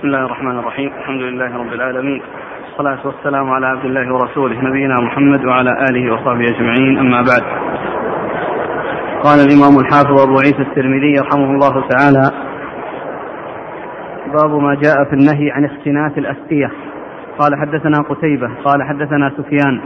[0.00, 0.92] بسم الله الرحمن الرحيم.
[0.98, 2.22] الحمد لله رب العالمين.
[2.64, 6.98] والصلاة والسلام على عبد الله ورسوله نبينا محمد وعلى آله وصحبه أجمعين.
[6.98, 7.42] أما بعد.
[9.24, 12.30] قال الإمام الحافظ أبو عيسى الترمذي رحمه الله تعالى
[14.34, 16.70] باب ما جاء في النهي عن اختناث الأسقية
[17.38, 19.80] قال حدثنا قتيبة قال حدثنا سفيان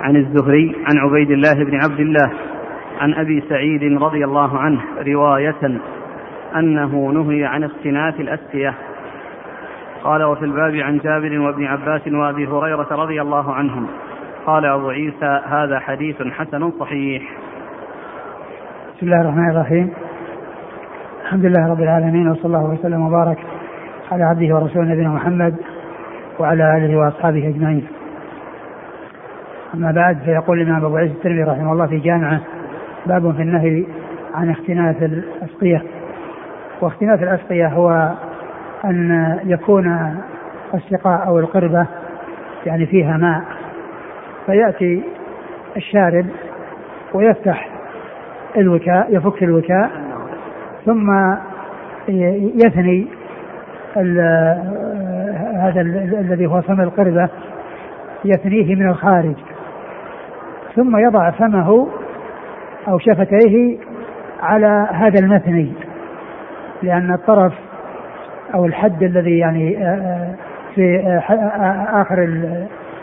[0.00, 2.32] عن الزهري عن عبيد الله بن عبد الله
[3.00, 5.80] عن أبي سعيد رضي الله عنه رواية
[6.56, 8.74] أنه نهي عن اختناث الأسقية
[10.04, 13.86] قال وفي الباب عن جابر وابن عباس وابي هريرة رضي الله عنهم.
[14.46, 17.22] قال أبو عيسى هذا حديث حسن صحيح.
[18.96, 19.92] بسم الله الرحمن الرحيم.
[21.22, 23.38] الحمد لله رب العالمين وصلى الله وسلم وبارك
[24.12, 25.54] على عبده ورسوله نبينا محمد
[26.38, 27.86] وعلى آله وأصحابه أجمعين.
[29.74, 32.40] أما بعد فيقول الإمام أبو عيسى الترمذي رحمه الله في جامعة
[33.06, 33.84] باب في النهي
[34.34, 35.82] عن اختناث الأسقية.
[36.80, 38.12] واختناث الأسقية هو
[38.84, 40.16] أن يكون
[40.74, 41.86] السقاء أو القربة
[42.66, 43.42] يعني فيها ماء
[44.46, 45.02] فيأتي
[45.76, 46.26] الشارب
[47.14, 47.68] ويفتح
[48.56, 49.90] الوكاء يفك الوكاء
[50.86, 51.34] ثم
[52.64, 53.06] يثني
[55.56, 55.80] هذا
[56.20, 57.28] الذي هو فم القربة
[58.24, 59.36] يثنيه من الخارج
[60.76, 61.88] ثم يضع فمه
[62.88, 63.78] أو شفتيه
[64.40, 65.72] على هذا المثني
[66.82, 67.52] لأن الطرف
[68.54, 70.34] أو الحد الذي يعني آه، آه،
[70.74, 72.22] في آه، آخر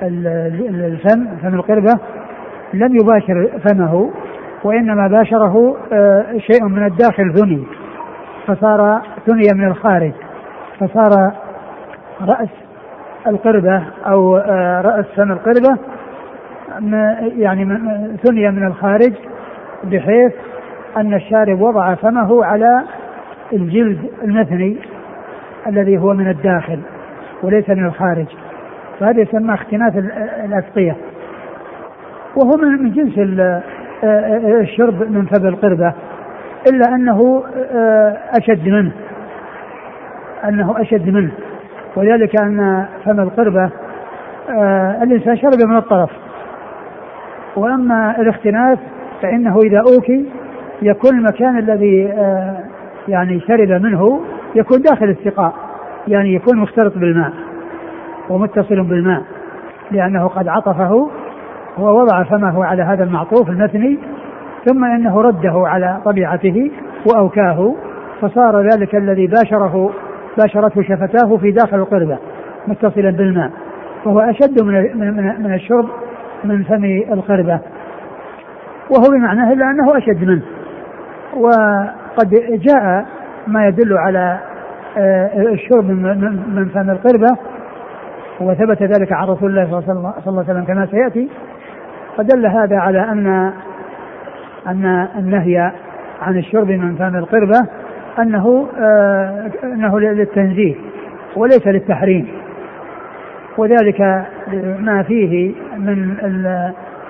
[0.01, 1.99] الفم فم القربة
[2.73, 4.11] لم يباشر فمه
[4.63, 5.77] وإنما باشره
[6.37, 7.63] شيء من الداخل ثني
[8.47, 10.11] فصار ثني من الخارج
[10.79, 11.31] فصار
[12.21, 12.49] رأس
[13.27, 14.37] القربة أو
[14.85, 15.77] رأس فم القربة
[17.37, 17.65] يعني
[18.23, 19.13] ثني من الخارج
[19.83, 20.33] بحيث
[20.97, 22.83] أن الشارب وضع فمه على
[23.53, 24.77] الجلد المثني.
[25.67, 26.79] الذي هو من الداخل
[27.43, 28.25] وليس من الخارج.
[28.99, 29.97] فهذا يسمى اختناث
[30.45, 30.95] الأسقية
[32.35, 33.13] وهو من جنس
[34.61, 35.93] الشرب من فم القربة
[36.71, 37.43] إلا أنه
[38.37, 38.91] أشد منه.
[40.45, 41.31] أنه أشد منه.
[41.95, 43.69] وذلك أن فم القربة
[45.03, 46.09] الإنسان شرب من الطرف.
[47.55, 48.79] وأما الاختناث
[49.21, 50.25] فإنه إذا أوكي
[50.81, 52.13] يكون المكان الذي
[53.07, 54.21] يعني شرب منه
[54.55, 55.53] يكون داخل السقاء
[56.07, 57.33] يعني يكون مختلط بالماء
[58.29, 59.21] ومتصل بالماء
[59.91, 61.09] لأنه قد عطفه
[61.77, 63.99] ووضع فمه على هذا المعطوف المثني
[64.65, 66.71] ثم إنه رده على طبيعته
[67.05, 67.75] وأوكاه
[68.21, 69.91] فصار ذلك الذي باشره
[70.37, 72.17] باشرته شفتاه في داخل القربة
[72.67, 73.51] متصلا بالماء
[74.05, 75.85] وهو أشد من من من الشرب
[76.43, 77.59] من فم القربة.
[78.89, 80.43] وهو بمعناه إلا أنه أشد منه
[81.37, 83.05] وقد جاء
[83.47, 84.39] ما يدل على
[84.97, 85.85] آه، الشرب
[86.55, 87.37] من فم القربة.
[88.41, 91.29] وثبت ذلك عن رسول الله صلى الله عليه وسلم كما سيأتي.
[92.17, 93.51] فدل هذا على أن
[94.67, 95.71] أن النهي
[96.21, 97.67] عن الشرب من فم القربة
[98.19, 100.75] أنه آه، أنه للتنزيه
[101.35, 102.27] وليس للتحريم.
[103.57, 104.01] وذلك
[104.79, 106.15] ما فيه من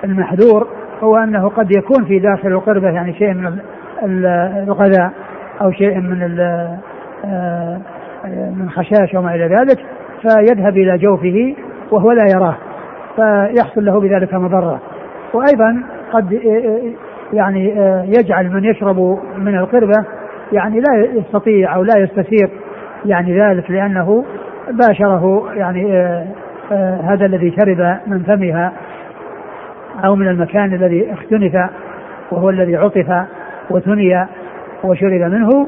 [0.03, 0.68] المحذور
[1.03, 3.59] هو أنه قد يكون في داخل القربة يعني شيء من
[4.03, 5.12] الغذاء.
[5.61, 6.39] أو شيء من
[7.25, 9.85] آه، من خشاش وما إلى ذلك
[10.21, 11.55] فيذهب إلى جوفه
[11.91, 12.55] وهو لا يراه
[13.16, 14.81] فيحصل له بذلك مضرة.
[15.33, 16.81] وأيضا قد آه، آه،
[17.33, 17.69] يعني
[18.07, 20.05] يجعل من يشرب من القربة
[20.51, 22.49] يعني لا يستطيع أو لا يستثير
[23.05, 24.25] يعني ذلك لأنه
[24.71, 25.94] باشره يعني
[27.03, 28.73] هذا الذي شرب من فمها
[30.05, 31.69] أو من المكان الذي اختنف
[32.31, 33.25] وهو الذي عطف
[33.69, 34.27] وثني
[34.85, 35.68] وشرب منه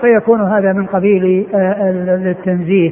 [0.00, 1.90] فيكون هذا من قبيل آه،
[2.30, 2.90] التنزيه.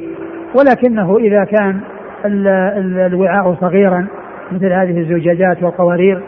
[0.55, 1.79] ولكنه إذا كان
[2.25, 4.07] الوعاء صغيرا
[4.51, 6.21] مثل هذه الزجاجات والقوارير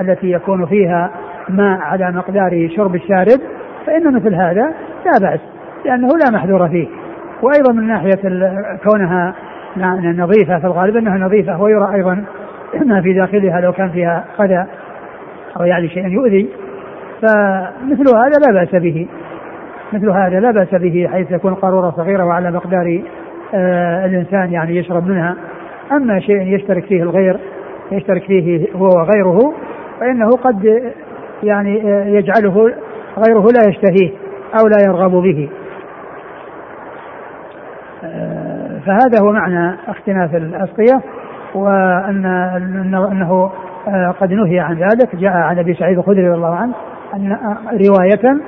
[0.00, 1.10] التي يكون فيها
[1.48, 3.40] ماء على مقدار شرب الشارب
[3.86, 4.74] فإن مثل هذا
[5.06, 5.40] لا بأس
[5.84, 6.88] لأنه لا محذور فيه.
[7.42, 8.20] وأيضا من ناحية
[8.84, 9.34] كونها
[10.02, 12.24] نظيفة في الغالب أنها نظيفة ويرى أيضا
[12.84, 14.66] ما في داخلها لو كان فيها قذى
[15.60, 16.48] أو يعني شيء يؤذي.
[17.22, 19.06] فمثل هذا لا بأس به.
[19.92, 23.02] مثل هذا لا بأس به حيث يكون قارورة صغيرة وعلى مقدار
[23.54, 25.36] آه الإنسان يعني يشرب منها.
[25.92, 27.40] أما شيء يشترك فيه الغير
[27.92, 29.54] يشترك فيه هو وغيره
[30.00, 30.92] فإنه قد
[31.42, 32.72] يعني آه يجعله
[33.26, 34.10] غيره لا يشتهيه
[34.60, 35.48] أو لا يرغب به.
[38.04, 41.00] آه فهذا هو معنى اختناث الأسقية
[41.54, 42.26] وأن
[43.12, 43.50] أنه
[43.88, 45.16] آه، قد نهي عن ذلك.
[45.16, 46.72] جاء عن أبي سعيد الخدري رضي الله عنه
[47.72, 48.40] رواية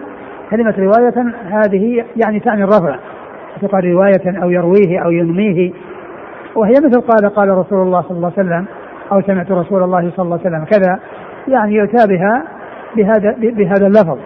[0.50, 2.96] كلمة رواية هذه يعني تعني الرفع.
[3.62, 5.72] ينطق رواية أو يرويه أو ينميه.
[6.56, 8.64] وهي مثل قال قال رسول الله صلى الله عليه وسلم
[9.12, 10.64] أو سمعت رسول الله صلى الله عليه وسلم.
[10.64, 10.98] كذا
[11.48, 12.42] يعني يؤتى بها
[12.96, 14.18] بهذا بهذا اللفظ.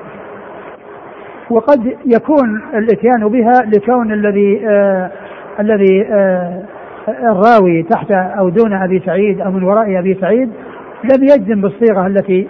[1.50, 5.10] وقد يكون الإتيان بها لكون الذي آه
[5.60, 6.62] الذي آه
[7.08, 10.50] الراوي تحت أو دون أبي سعيد أو من وراء أبي سعيد
[11.04, 12.48] لم يجزم بالصيغة التي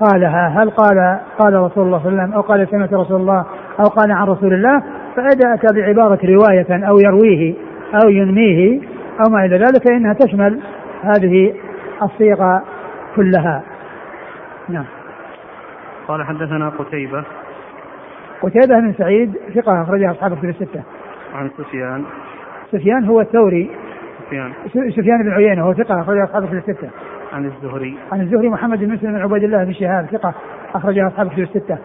[0.00, 3.46] قالها هل قال قال رسول الله صلى الله عليه وسلم أو قال سمعت رسول الله
[3.80, 4.82] أو قال عن رسول الله؟
[5.16, 7.54] فاذا اتى بعبارة رواية أو يرويه
[8.04, 8.80] أو ينميه
[9.20, 10.60] أو ما إلى ذلك فإنها تشمل
[11.02, 11.54] هذه
[12.02, 12.62] الصيغة
[13.16, 13.62] كلها.
[14.68, 14.84] نعم.
[16.08, 17.24] قال حدثنا قتيبة.
[18.42, 20.82] قتيبة بن سعيد ثقة أخرجها أصحاب الكتب الستة.
[21.34, 22.04] عن سفيان.
[22.72, 23.70] سفيان هو الثوري.
[24.26, 24.52] سفيان.
[24.90, 26.88] سفيان بن عيينة هو ثقة أخرجها أصحاب الكتب الستة.
[27.32, 30.34] عن الزهري عن الزهري محمد بن مسلم بن عبيد الله بن شهاب ثقة
[30.74, 31.78] أخرجها أصحاب الكتب الستة.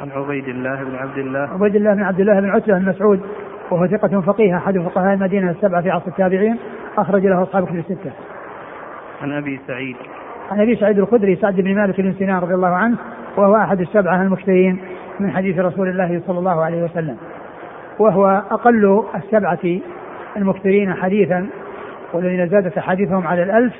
[0.00, 3.20] عن عبيد الله بن عبد الله عبيد الله بن عبد الله بن عتبة بن مسعود
[3.70, 6.56] وهو ثقة فقيه أحد فقهاء المدينة السبعة في عصر التابعين
[6.98, 8.12] أخرج له أصحاب الكتب الستة.
[9.22, 9.96] عن أبي سعيد
[10.50, 12.96] عن أبي سعيد الخدري سعد بن مالك بن سنان رضي الله عنه
[13.36, 14.78] وهو أحد السبعة المكثرين
[15.20, 17.16] من حديث رسول الله صلى الله عليه وسلم
[17.98, 19.80] وهو أقل السبعة
[20.36, 21.46] المكثرين حديثا
[22.12, 23.72] والذين زادت أحاديثهم على الألف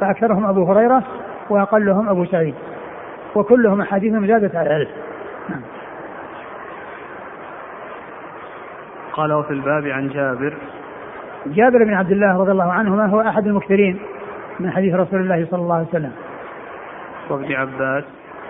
[0.00, 1.02] فأكثرهم أبو هريرة
[1.50, 2.54] وأقلهم أبو سعيد.
[3.34, 4.88] وكلهم احاديثهم زادت على الالف
[5.48, 5.60] نعم.
[9.12, 10.54] قال وفي الباب عن جابر.
[11.46, 13.98] جابر بن عبد الله رضي الله عنهما هو أحد المكثرين
[14.60, 16.12] من حديث رسول الله صلى الله عليه وسلم.
[17.30, 18.04] وابن عباس.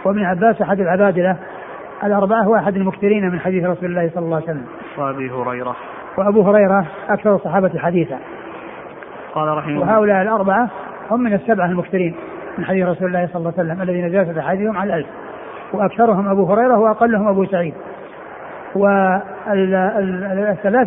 [0.04, 1.36] وابن عباس أحد العبادلة.
[2.04, 4.66] الأربعة هو أحد المكثرين من حديث رسول الله صلى الله عليه وسلم.
[4.98, 5.76] وأبي هريرة.
[6.18, 8.18] وأبو هريرة أكثر الصحابة حديثا.
[9.34, 9.86] قال رحمه الله.
[9.86, 10.70] وهؤلاء الأربعة
[11.10, 12.14] هم من السبعة المكثرين
[12.58, 15.08] من حديث رسول الله صلى الله عليه وسلم الذين جازت أحاديثهم على الالف
[15.72, 17.74] وأكثرهم أبو هريرة وأقلهم أبو سعيد.
[18.74, 19.36] والثلاثة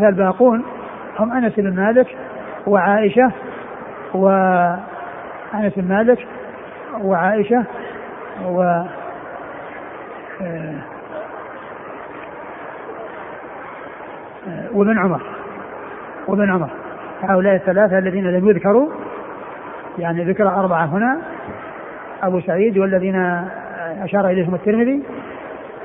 [0.10, 0.64] الباقون
[1.20, 2.08] هم أنس بن مالك
[2.68, 3.32] وعائشة
[4.14, 6.28] وأنس بن مالك
[7.02, 7.64] وعائشة
[8.46, 8.62] و
[10.42, 10.76] آه،
[14.48, 15.22] آه، وابن عمر.
[16.28, 16.70] وابن عمر.
[17.22, 18.90] هؤلاء الثلاثة الذين لم يذكروا
[20.00, 21.22] يعني ذكر أربعة هنا.
[22.24, 23.16] أبو سعيد والذين
[24.04, 25.04] أشار إليهم الترمذي.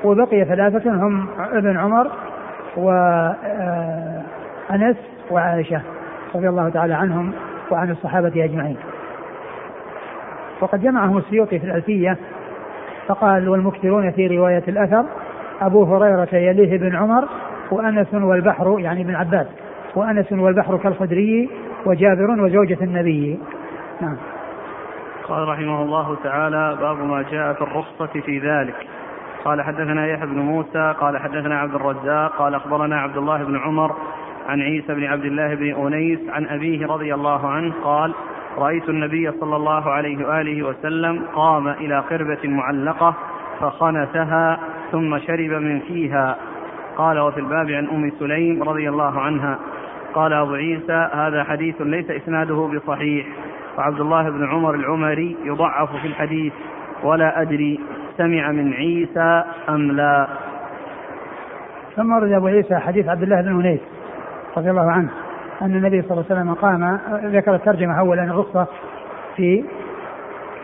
[0.03, 2.11] وبقي ثلاثة هم ابن عمر
[2.77, 3.37] وأنس
[4.71, 4.95] آه،
[5.31, 5.81] وعائشة
[6.35, 7.31] رضي الله تعالى عنهم
[7.71, 8.77] وعن الصحابة أجمعين.
[10.61, 12.17] وقد جمعهم السيوطي في الألفية
[13.07, 15.05] فقال والمكثرون في رواية الأثر
[15.61, 17.27] أبو هريرة يليه بن عمر
[17.71, 19.47] وأنس والبحر يعني ابن عباس
[19.95, 21.49] وأنس والبحر كالخدري
[21.85, 23.39] وجابر وزوجة النبي.
[24.01, 24.17] نعم.
[25.23, 28.87] قال رحمه الله تعالى باب ما جاء في الرخصة في ذلك.
[29.45, 33.95] قال حدثنا يحيى بن موسى قال حدثنا عبد الرزاق قال أخبرنا عبد الله بن عمر
[34.47, 38.13] عن عيسى بن عبد الله بن أنيس عن أبيه رضي الله عنه قال
[38.57, 43.13] رأيت النبي صلى الله عليه وآله وسلم قام إلى قربة معلقة
[43.59, 44.59] فخنثها
[44.91, 46.37] ثم شرب من فيها.
[46.97, 49.59] قال وفي الباب عن أم سليم رضي الله عنها.
[50.13, 53.27] قال أبو عيسى هذا حديث ليس إسناده بصحيح.
[53.77, 56.53] وعبد الله بن عمر العمري يضعف في الحديث
[57.03, 57.79] ولا أدري
[58.17, 60.27] سمع من عيسى أم لا.
[61.95, 63.79] ثم ورد أبو عيسى حديث عبد الله بن أنيس
[64.57, 65.09] رضي الله عنه
[65.61, 66.99] أن النبي صلى الله عليه وسلم قام
[67.35, 68.67] ذكر الترجمة أولا الرخصة
[69.35, 69.63] في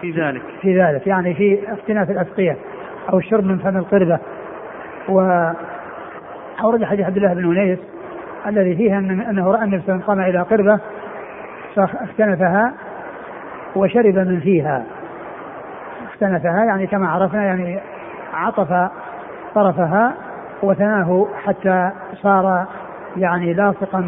[0.02, 0.42] في ذلك.
[0.62, 2.58] في ذلك يعني في اختناف الأسقية
[3.14, 4.20] أو الشرب من فم القربة.
[5.10, 5.20] و
[6.64, 7.80] أورد حديث عبد الله بن أنيس
[8.48, 10.80] الذي فيه أن أنه رأى النبي صلى الله عليه وسلم قام إلى قربة
[11.76, 12.74] فاختنفها
[13.76, 14.84] وشرب من فيها.
[16.14, 17.80] اختنفها يعني كما عرفنا يعني
[18.34, 18.92] عطف
[19.56, 20.14] طرفها
[20.64, 22.66] وثناه حتى صار
[23.18, 24.02] يعني لاصقا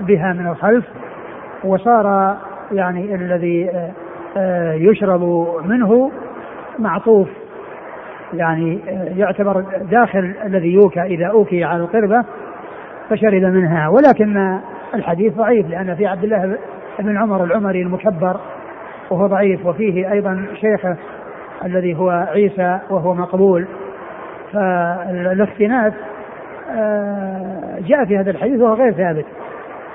[0.00, 0.84] بها من الخلف
[1.64, 2.36] وصار
[2.72, 3.90] يعني الذي آه،
[4.36, 6.10] آه، يشرب منه
[6.78, 7.28] معطوف.
[8.34, 12.24] يعني آه، يعتبر داخل الذي يوكى إذا أوكي على القربة
[13.10, 13.88] فشرب منها.
[13.88, 14.58] ولكن
[14.94, 16.58] الحديث ضعيف لأن في عبد الله
[17.00, 18.40] بن عمر العمري المكبر
[19.10, 20.96] وهو ضعيف وفيه أيضا شيخه
[21.64, 23.66] الذي هو عيسى وهو مقبول.
[24.52, 25.94] فالاختناث
[26.70, 29.24] آه، جاء في هذا الحديث وهو غير ثابت.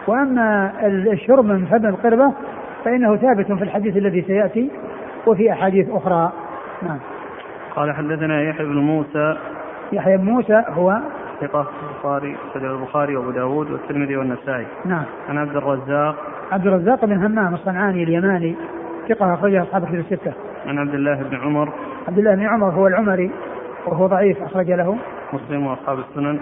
[0.07, 2.33] وأما الشرب من فم القربة
[2.85, 4.71] فإنه ثابت في الحديث الذي سيأتي
[5.27, 6.31] وفي أحاديث أخرى.
[6.81, 6.99] نعم.
[7.75, 9.37] قال حدثنا يحيى بن موسى.
[9.91, 10.99] يحيى بن موسى هو
[11.41, 14.65] ثقة البخاري سجل البخاري وأبو داود والترمذي والنسائي.
[14.85, 15.05] نعم.
[15.29, 18.55] عن عبد الرزاق عبد الرزاق بن همام الصنعاني اليماني
[19.09, 20.33] ثقة أخرجها أصحاب الكتب الستة.
[20.67, 21.73] عن عبد الله بن عمر.
[22.07, 23.31] عبد الله بن عمر هو العمري
[23.85, 24.97] وهو ضعيف أخرج له.
[25.33, 26.39] مسلم وأصحاب السنن.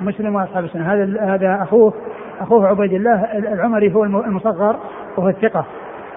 [0.00, 1.94] مسلم وأصحاب السنة هذا هذا أخوه
[2.40, 4.76] أخوه عبيد الله العمري هو المصغر
[5.16, 5.64] وهو الثقة.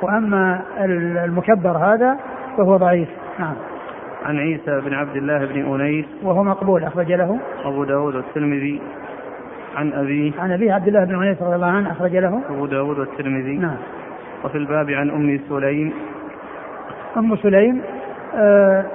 [0.02, 0.62] وأما
[1.26, 2.18] المكبر هذا
[2.58, 3.10] فهو ضعيف.
[3.40, 3.56] نعم.
[4.26, 6.06] عن عيسى بن عبد الله بن أنيس.
[6.24, 7.40] وهو مقبول أخرج له.
[7.66, 8.82] أبو داود والترمذي.
[9.76, 12.42] عن أبيه عن أبيه عبد الله بن أنيس رضي الله عنه أخرج له.
[12.50, 13.58] أبو داود والترمذي.
[13.58, 13.78] نعم.
[14.44, 15.94] وفي الباب عن أم سليم.
[17.18, 17.82] أم سليم
[18.36, 18.86] آه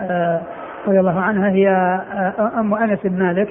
[0.00, 0.40] آه
[0.86, 3.48] رضي الله عنها هي آه أم أنس بن مالك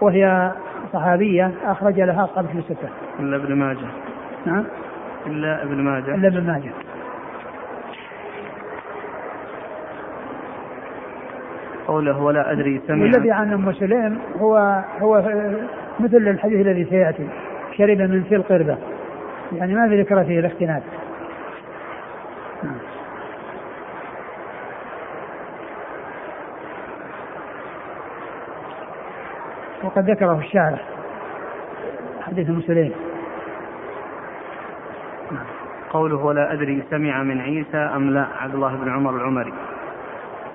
[0.00, 0.52] وهي
[0.92, 2.88] صحابية أخرج لها أصحاب في الستة
[3.20, 3.86] إلا ابن ماجه.
[4.46, 4.64] نعم.
[5.26, 6.14] إلا ابن ماجه.
[6.14, 6.70] إلا ابن ماجه.
[11.88, 15.22] قوله ولا أدري سمع والذي عن أم سليم هو هو
[16.00, 17.28] مثل الحديث الذي سيأتي
[17.76, 18.78] شرب من في القربة.
[19.52, 20.82] يعني ما في ذكر فيه الاختناق.
[29.82, 30.78] وقد ذكره الشارع
[32.20, 32.92] حديث أم سليم.
[35.90, 39.52] قوله ولا أدري سمع من عيسى أم لا عبد الله بن عمر العمري.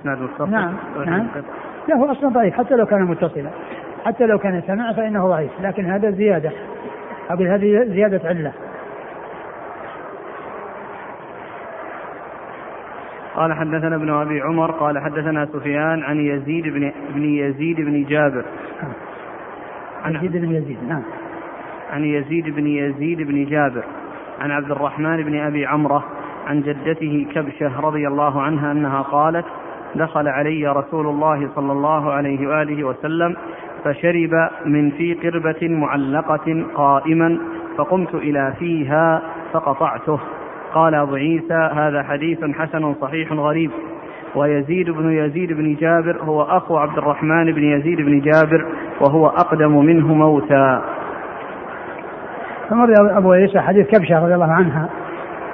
[0.04, 0.74] اسناد متصل نعم
[1.06, 1.28] نعم.
[1.88, 3.50] لا هو أصلا ضعيف حتى لو كان متصلا.
[4.06, 6.52] حتى لو كان سمع فإنه ضعيف لكن هذا زيادة.
[7.30, 8.54] أقول هذه زيادة عله
[13.36, 18.46] قال حدثنا ابن أبي عمر قال حدثنا سفيان عن يزيد بن بن يزيد بن جابر.
[20.04, 21.04] عن يزيد بن يزيد نعم.
[21.94, 23.84] عن يزيد بن يزيد بن جابر.
[24.40, 26.04] عن عبد الرحمن بن أبي عمرة
[26.48, 29.46] عن جدته كبشة رضي الله عنها أنها قالت
[29.96, 33.36] دخل علي رسول الله صلى الله عليه وآله وسلم
[33.84, 37.38] فشرب من في قربة معلقة قائما
[37.78, 39.22] فقمت إلى فيها
[39.54, 40.20] فقطعته.
[40.74, 43.72] قال أبو عيسى هذا حديث حسن صحيح غريب.
[44.36, 48.66] ويزيد بن يزيد بن جابر هو أخو عبد الرحمن بن يزيد بن جابر
[49.02, 50.82] وهو أقدم منه موتا
[52.70, 54.90] فمر أبو عيسى حديث كبشة رضي الله عنها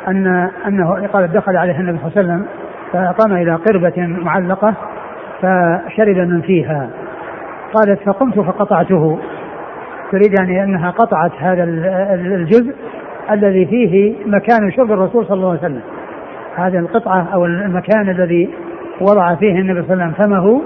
[0.08, 0.27] أن
[0.67, 2.46] أنه قال دخل عليه النبي صلى الله عليه وسلم
[2.93, 4.74] فقام إلى قربة معلقة
[5.41, 6.89] فشرب من فيها.
[7.74, 9.19] قالت فقمت فقطعته.
[10.12, 11.63] تريد يعني أنها قطعت هذا
[12.13, 12.75] الجزء
[13.31, 15.81] الذي فيه مكان شرب الرسول صلى الله عليه وسلم.
[16.55, 18.50] هذه القطعة أو المكان الذي
[19.01, 20.62] وضع فيه النبي صلى الله عليه وسلم فمه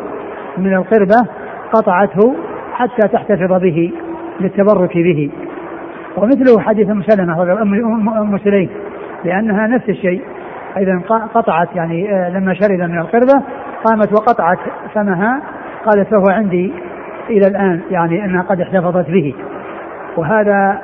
[0.57, 1.27] من القربة
[1.73, 2.35] قطعته
[2.73, 3.91] حتى تحتفظ به
[4.39, 5.31] للتبرك به.
[6.17, 7.61] ومثله حديث ام سلمه
[8.21, 8.69] أم سليم
[9.25, 10.21] لأنها نفس الشيء.
[10.77, 11.01] اذا
[11.33, 13.43] قطعت يعني آه، لما شرب من القربة
[13.83, 14.57] قامت وقطعت
[14.93, 15.41] فمها
[15.85, 16.73] قالت فهو عندي
[17.29, 19.35] إلى الآن يعني أنها قد احتفظت به.
[20.17, 20.81] وهذا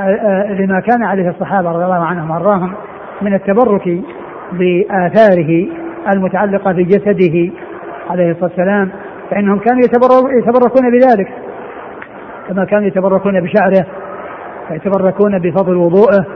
[0.00, 2.74] آه، آه، لما كان عليه الصحابة رضي الله عنهم وأرضاهم
[3.22, 4.00] من التبرك
[4.52, 5.66] بآثاره
[6.14, 7.52] المتعلقة بجسده
[8.10, 8.90] عليه الصلاة والسلام
[9.30, 9.80] فإنهم كانوا
[10.38, 11.28] يتبركون بذلك.
[12.48, 13.86] كما كانوا يتبركون بشعره
[14.70, 16.26] ويتبركون بفضل وضوءه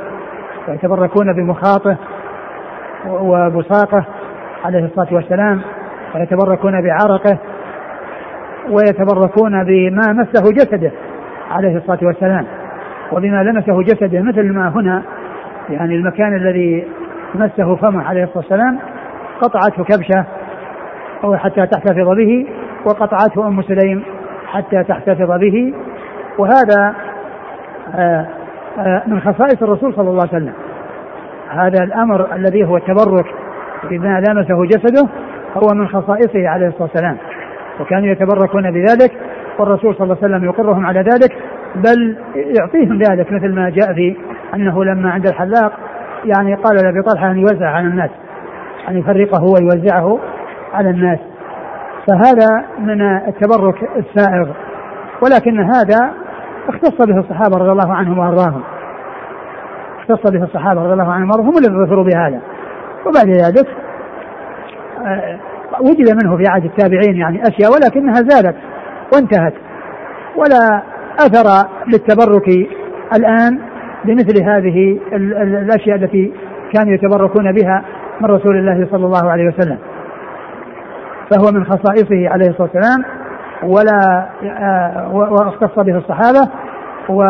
[0.68, 1.96] ويتبركون بمخاطه
[3.08, 4.04] وبصاقه
[4.64, 5.60] عليه الصلاة والسلام
[6.14, 7.38] ويتبركون بعرقه
[8.70, 10.92] ويتبركون بما مسه جسده
[11.50, 12.46] عليه الصلاة والسلام
[13.12, 15.02] وبما لمسه جسده مثل ما هنا
[15.70, 16.86] يعني المكان الذي
[17.34, 18.78] مسه فمه عليه الصلاة والسلام
[19.40, 20.24] قطعته كبشة
[21.24, 22.46] أو حتى تحتفظ به
[22.86, 24.02] وقطعته أم سليم
[24.46, 25.74] حتى تحتفظ به
[26.38, 26.94] وهذا
[27.94, 28.26] آه،
[28.78, 30.52] آه، من خصائص الرسول صلى الله عليه وسلم.
[31.50, 33.26] هذا الأمر الذي هو التبرك
[33.90, 35.08] بما لامسه جسده
[35.56, 37.16] هو من خصائصه عليه الصلاة والسلام.
[37.80, 39.12] وكانوا يتبركون بذلك
[39.58, 41.36] والرسول صلى الله عليه وسلم يقرهم على ذلك
[41.74, 44.16] بل يعطيهم ذلك مثل ما جاء في
[44.54, 45.72] أنه لما عند الحلاق
[46.24, 48.10] يعني قال لأبي طلحة أن يوزع على الناس
[48.88, 50.18] أن يفرقه ويوزعه
[50.74, 51.18] على الناس.
[52.08, 54.48] فهذا من التبرك السائغ.
[55.22, 56.12] ولكن هذا
[56.68, 58.62] اختص به الصحابة رضي الله عنهم وأرضاهم.
[60.10, 62.40] اختص به الصحابة رضي الله عنهم هم الذين ظفروا بهذا.
[63.06, 63.68] وبعد ذلك
[65.06, 65.38] آه،
[65.80, 68.56] وجد منه في عهد التابعين يعني أشياء ولكنها زالت
[69.14, 69.54] وانتهت.
[70.36, 70.82] ولا
[71.18, 72.48] أثر للتبرك
[73.16, 73.58] الآن
[74.04, 74.98] بمثل هذه
[75.42, 76.32] الأشياء التي
[76.74, 77.84] كانوا يتبركون بها
[78.20, 79.78] من رسول الله صلى الله عليه وسلم.
[81.30, 83.04] فهو من خصائصه عليه الصلاة والسلام
[83.62, 86.50] ولا آه، واختص به الصحابة
[87.08, 87.22] و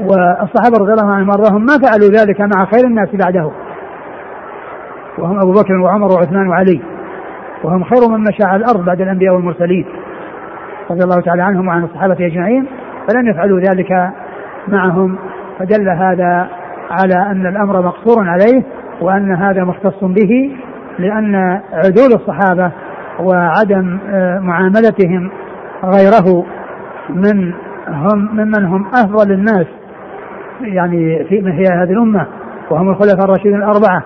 [0.00, 3.50] والصحابة رضي الله عنهم وأرضاهم ما فعلوا ذلك مع خير الناس بعده.
[5.18, 6.80] وهم أبو بكر وعمر وعثمان وعلي.
[7.64, 9.84] وهم خير من مشى على الأرض بعد الأنبياء والمرسلين.
[10.90, 12.66] رضي الله تعالى عنهم وعن الصحابة أجمعين.
[13.08, 14.10] فلم يفعلوا ذلك
[14.68, 15.18] معهم.
[15.58, 16.48] فدل هذا
[16.90, 18.62] على أن الأمر مقصور عليه
[19.00, 20.56] وأن هذا مختص به
[20.98, 22.72] لأن عدول الصحابة
[23.20, 25.30] وعدم آه، معاملتهم
[25.84, 26.46] غيره
[27.10, 27.52] من
[27.88, 29.66] هم ممن هم أفضل الناس
[30.62, 32.26] يعني في هي هذه الأمة
[32.70, 34.02] وهم الخلفاء الراشدين الأربعة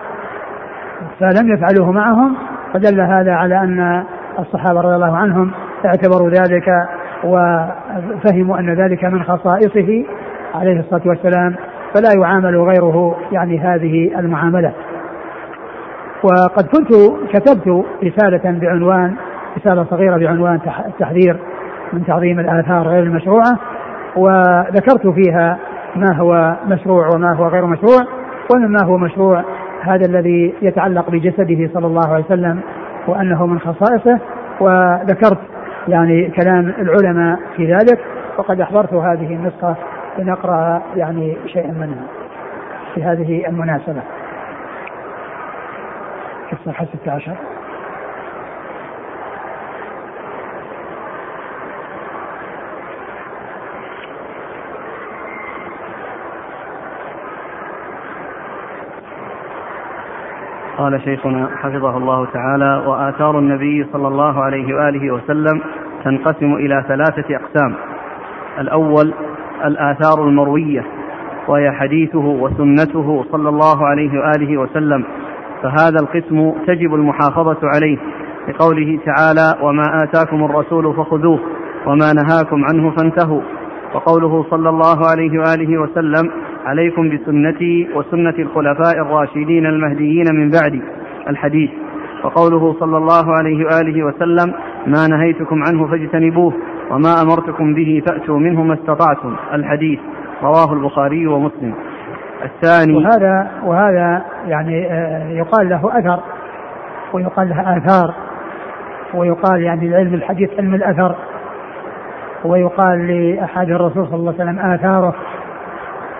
[1.19, 2.35] فلم يفعلوه معهم
[2.73, 4.03] فدل هذا على أن
[4.39, 5.51] الصحابة رضي الله عنهم
[5.85, 6.87] اعتبروا ذلك
[7.23, 10.05] وفهموا أن ذلك من خصائصه
[10.55, 11.55] عليه الصلاة والسلام
[11.93, 14.71] فلا يعامل غيره يعني هذه المعاملة.
[16.23, 16.89] وقد كنت
[17.33, 19.15] كتبت رسالة بعنوان
[19.57, 21.37] رسالة صغيرة بعنوان التحذير
[21.93, 23.59] من تعظيم الآثار غير المشروعة
[24.15, 25.57] وذكرت فيها
[25.95, 27.99] ما هو مشروع وما هو غير مشروع
[28.53, 29.43] ومما هو مشروع
[29.81, 32.59] هذا الذي يتعلق بجسده صلى الله عليه وسلم
[33.07, 34.19] وأنه من خصائصه
[34.59, 35.39] وذكرت
[35.87, 37.99] يعني كلام العلماء في ذلك
[38.37, 39.75] وقد أحضرت هذه النسخة
[40.19, 42.05] لنقرأ يعني شيئا منها
[42.95, 44.01] في هذه المناسبة.
[46.49, 47.35] في الصفحه 16
[60.85, 65.61] قال شيخنا حفظه الله تعالى وآثار النبي صلى الله عليه وآله وسلم
[66.03, 67.75] تنقسم إلى ثلاثة أقسام.
[68.59, 69.13] الأول
[69.65, 70.85] الآثار المروية
[71.47, 75.05] وهي حديثه وسنته صلى الله عليه وآله وسلم.
[75.63, 77.97] فهذا القسم تجب المحافظة عليه
[78.47, 81.39] لقوله تعالى وما آتاكم الرسول فخذوه
[81.85, 83.41] وما نهاكم عنه فانتهوا.
[83.95, 86.31] وقوله صلى الله عليه وآله وسلم
[86.65, 90.81] عليكم بسنتي وسنة الخلفاء الراشدين المهديين من بعدي.
[91.27, 91.69] الحديث.
[92.23, 94.53] وقوله صلى الله عليه وآله وسلم
[94.87, 96.53] ما نهيتكم عنه فاجتنبوه
[96.91, 99.35] وما أمرتكم به فأتوا منه ما استطعتم.
[99.53, 99.99] الحديث.
[100.43, 101.73] رواه البخاري ومسلم.
[102.43, 102.97] الثاني.
[102.97, 106.19] وهذا وهذا يعني آه، يقال له أثر
[107.13, 108.13] ويقال له آثار
[109.13, 111.15] ويقال يعني العلم الحديث علم الأثر
[112.45, 115.15] ويقال لأحد الرسول صلى الله عليه وسلم آثاره.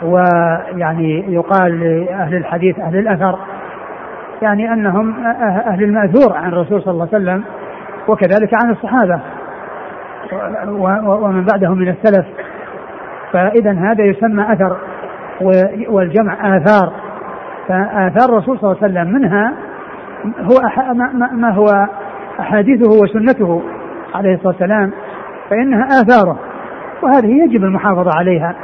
[0.04, 3.40] ويعني يقال لأهل الحديث أهل الأثر
[4.42, 5.26] يعني أنهم
[5.68, 7.44] أهل المأثور عن الرسول صلى الله عليه وسلم
[8.08, 9.20] وكذلك عن الصحابة
[11.08, 12.26] ومن بعدهم من السلف.
[13.34, 14.78] فإذا هذا يسمى أثر
[15.90, 16.94] والجمع آثار.
[17.68, 19.54] فآثار الرسول صلى الله عليه وسلم منها
[20.40, 20.56] هو
[21.32, 21.88] ما هو
[22.40, 23.62] أحاديثه وسنته
[24.16, 24.92] عليه الصلاة والسلام
[25.50, 26.40] فإنها آثاره
[27.04, 28.56] وهذه يجب المحافظة عليها.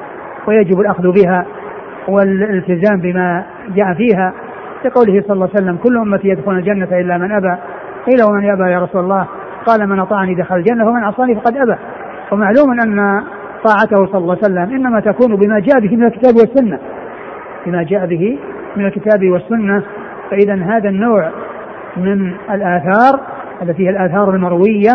[0.48, 1.46] ويجب الأخذ بها
[2.08, 3.44] والالتزام بما
[3.76, 4.34] جاء فيها
[4.86, 7.56] لقوله صلى الله عليه وسلم كل أمتي يدخلون الجنة إلا من أبى.
[8.06, 9.28] قيل ومن يأبى يا رسول الله؟
[9.66, 11.76] قال من أطاعني دخل الجنة ومن عصاني فقد أبى.
[12.32, 13.24] ومعلوم أن
[13.64, 16.80] طاعته صلى الله عليه وسلم إنما تكون بما جاء به من الكتاب والسنة.
[17.66, 18.40] بما جاء به
[18.76, 19.84] من الكتاب والسنة.
[20.32, 21.30] فإذا هذا النوع
[21.98, 23.20] من الآثار
[23.62, 24.94] التي هي الآثار المروية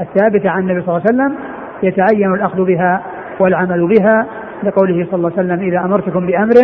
[0.00, 1.36] الثابتة عن النبي صلى الله عليه وسلم
[1.82, 3.02] يتعين الأخذ بها
[3.40, 4.26] والعمل بها
[4.64, 6.54] لقوله صلى الله عليه وسلم إذا أمرتكم بأمر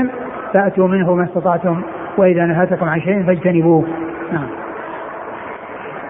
[0.53, 1.83] فأتوا منه ما استطعتم
[2.19, 3.85] وإذا نهاتكم عن شيء فاجتنبوه.
[4.33, 4.49] نعم.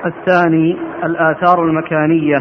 [0.06, 2.36] الثاني الآثار المكانية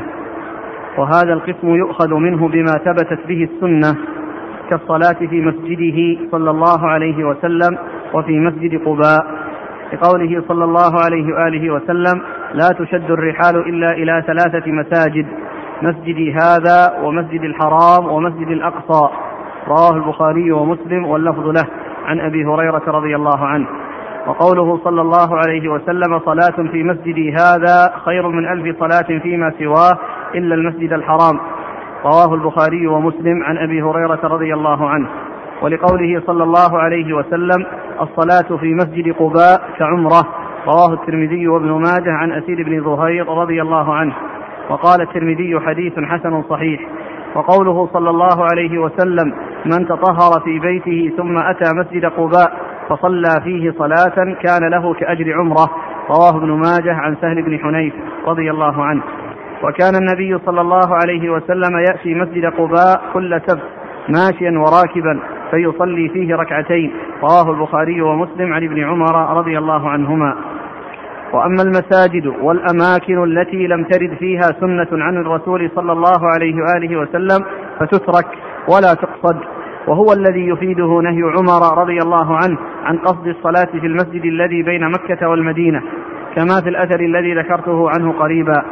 [0.97, 3.97] وهذا القسم يؤخذ منه بما ثبتت به السنة
[4.69, 7.77] كالصلاة في مسجده صلى الله عليه وسلم
[8.13, 9.49] وفي مسجد قباء.
[9.93, 12.21] لقوله صلى الله عليه وآله وسلم
[12.53, 15.25] لا تشد الرحال إلا إلى ثلاثة مساجد
[15.81, 19.09] مسجدي هذا ومسجد الحرام ومسجد الأقصى.
[19.69, 21.67] رواه البخاري ومسلم واللفظ له
[22.05, 23.67] عن أبي هريرة رضي الله عنه.
[24.27, 29.97] وقوله صلى الله عليه وسلم صلاة في مسجدي هذا خير من ألف صلاة فيما سواه
[30.35, 31.39] إلا المسجد الحرام.
[32.05, 35.07] رواه البخاري ومسلم عن أبي هريرة رضي الله عنه.
[35.61, 37.65] ولقوله صلى الله عليه وسلم
[38.01, 40.27] الصلاة في مسجد قباء كعمرة.
[40.67, 44.13] رواه الترمذي وابن ماجه عن أسير بن ظهير رضي الله عنه.
[44.69, 46.81] وقال الترمذي حديث حسن صحيح.
[47.35, 49.33] وقوله صلى الله عليه وسلم
[49.65, 52.51] من تطهر في بيته ثم أتى مسجد قباء
[52.89, 55.69] فصلى فيه صلاة كان له كأجر عمرة.
[56.09, 57.93] رواه ابن ماجه عن سهل بن حنيف
[58.27, 59.01] رضي الله عنه.
[59.63, 63.63] وكان النبي صلى الله عليه وسلم يأتي مسجد قباء كل سبت
[64.09, 65.19] ماشيا وراكبا
[65.51, 66.93] فيصلي فيه ركعتين.
[67.21, 70.35] رواه البخاري ومسلم عن ابن عمر رضي الله عنهما.
[71.33, 77.45] وأما المساجد والأماكن التي لم ترد فيها سنة عن الرسول صلى الله عليه وآله وسلم
[77.79, 78.27] فتترك
[78.73, 79.37] ولا تقصد.
[79.87, 84.91] وهو الذي يفيده نهي عمر رضي الله عنه عن قصد الصلاة في المسجد الذي بين
[84.91, 85.81] مكة والمدينة
[86.35, 88.63] كما في الأثر الذي ذكرته عنه قريبا.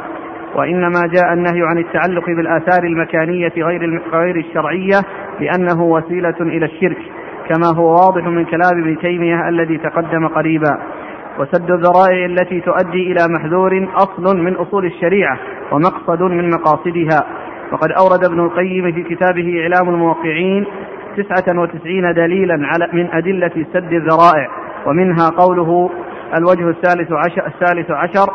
[0.56, 5.00] وإنما جاء النهي عن التعلق بالآثار المكانية غير غير الشرعية
[5.39, 6.98] لأنه وسيلة إلى الشرك
[7.50, 10.78] كما هو واضح من كلام ابن تيمية الذي تقدم قريبا.
[11.39, 15.38] وسد الذرائع التي تؤدي إلى محذور أصل من أصول الشريعة
[15.71, 17.23] ومقصد من مقاصدها.
[17.71, 20.65] وقد أورد ابن القيم في كتابه إعلام الموقعين
[21.17, 24.47] تسعة وتسعين دليلا على من أدلة سد الذرائع
[24.86, 25.89] ومنها قوله
[26.38, 28.34] الوجه الثالث عشر, الثالث عشر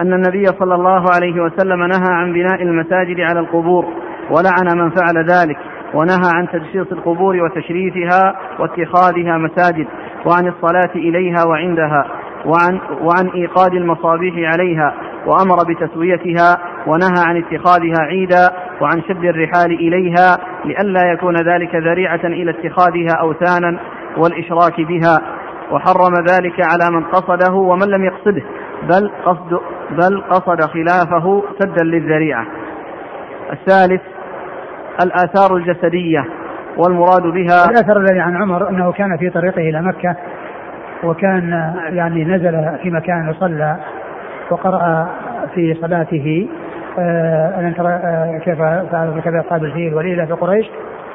[0.00, 3.84] أن النبي صلى الله عليه وسلم نهى عن بناء المساجد على القبور
[4.30, 5.58] ولعن من فعل ذلك.
[5.94, 9.86] ونهى عن تجسيس القبور وتشريفها واتخاذها مساجد
[10.26, 12.06] وعن الصلاة إليها وعندها
[12.46, 14.94] وعن, وعن إيقاد المصابيح عليها
[15.26, 22.50] وأمر بتسويتها ونهى عن اتخاذها عيدا وعن شد الرحال إليها لئلا يكون ذلك ذريعة إلى
[22.50, 23.78] اتخاذها أوثانا
[24.16, 25.22] والإشراك بها.
[25.70, 28.42] وحرم ذلك على من قصده ومن لم يقصده
[28.82, 32.46] بل قصد بل قصد خلافه سدا للذريعة.
[33.52, 34.02] الثالث
[35.04, 36.24] الآثار الجسدية
[36.76, 40.16] والمراد بها الأثر الذي عن عمر أنه كان في طريقه إلى مكة
[41.04, 43.76] وكان يعني نزل في مكان صلى
[44.50, 45.08] وقرأ
[45.54, 46.48] في صلاته
[46.98, 48.58] آه، ألم ترى آه، كيف
[48.92, 50.66] فعل كذا أصحاب الفيل وليلة في قريش؟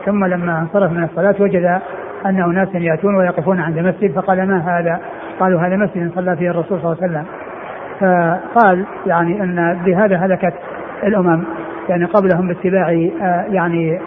[0.06, 1.80] ثم لما انصرف من الصلاة وجد
[2.26, 5.00] أن أناسا يأتون ويقفون عند مسجد فقال ما هذا؟
[5.40, 7.26] قالوا هذا مسجد صلى فيه الرسول صلى الله عليه وسلم.
[8.00, 10.54] فقال يعني أن بهذا هلكت
[11.04, 11.44] الأمم.
[11.90, 12.90] يعني قبلهم باتباع
[13.22, 14.00] آه، يعني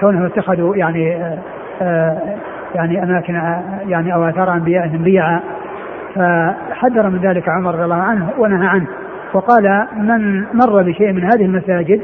[0.00, 1.18] كونهم اتخذوا يعني
[2.74, 3.34] يعني أماكن
[3.86, 5.40] يعني أو آثار انبيائهم بيعا
[6.14, 8.86] فحذر من ذلك عمر رضي الله عنه ونهى عنه
[9.34, 12.02] وقال من مر بشيء من هذه المساجد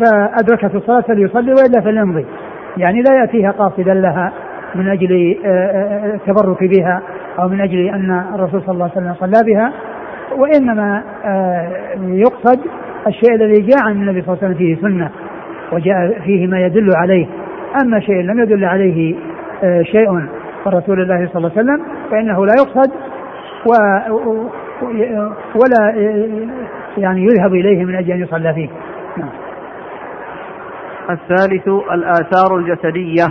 [0.00, 2.26] فأدركته الصلاة فليصلي وإلا فليمضي.
[2.76, 4.32] يعني لا يأتيها قاصدا لها
[4.74, 7.02] من آه، آه، التبرك بها
[7.38, 9.72] أو من أجل أن الرسول صلى الله عليه وسلم صلى بها
[10.36, 11.68] وإنما آه،
[12.00, 12.60] يقصد
[13.06, 15.10] الشيء الذي جاء عن النبي صلى الله عليه وسلم فيه سنة
[15.72, 17.26] وجاء فيه ما يدل عليه.
[17.82, 19.14] أما شيء لم يدل عليه
[19.82, 20.26] شيء من
[20.66, 22.90] رسول الله صلى الله عليه وسلم فإنه لا يقصد
[23.66, 23.72] و
[25.54, 25.94] ولا
[26.98, 28.68] يعني يذهب إليه من أجل أن يصلى فيه.
[29.16, 29.28] نعم.
[31.10, 33.24] الثالث الآثار الجسدية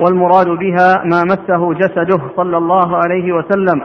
[0.00, 3.82] والمراد بها ما مسه جسده صلى الله عليه وسلم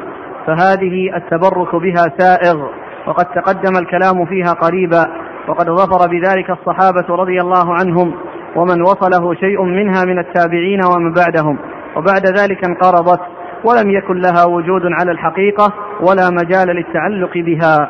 [0.48, 2.68] فهذه التبرك بها سائغ
[3.08, 5.25] وقد تقدم الكلام فيها قريبا.
[5.48, 8.14] وقد ظفر بذلك الصحابة رضي الله عنهم
[8.56, 11.58] ومن وصله شيء منها من التابعين ومن بعدهم.
[11.96, 13.22] وبعد ذلك انقرضت
[13.64, 17.90] ولم يكن لها وجود على الحقيقة ولا مجال للتعلق بها.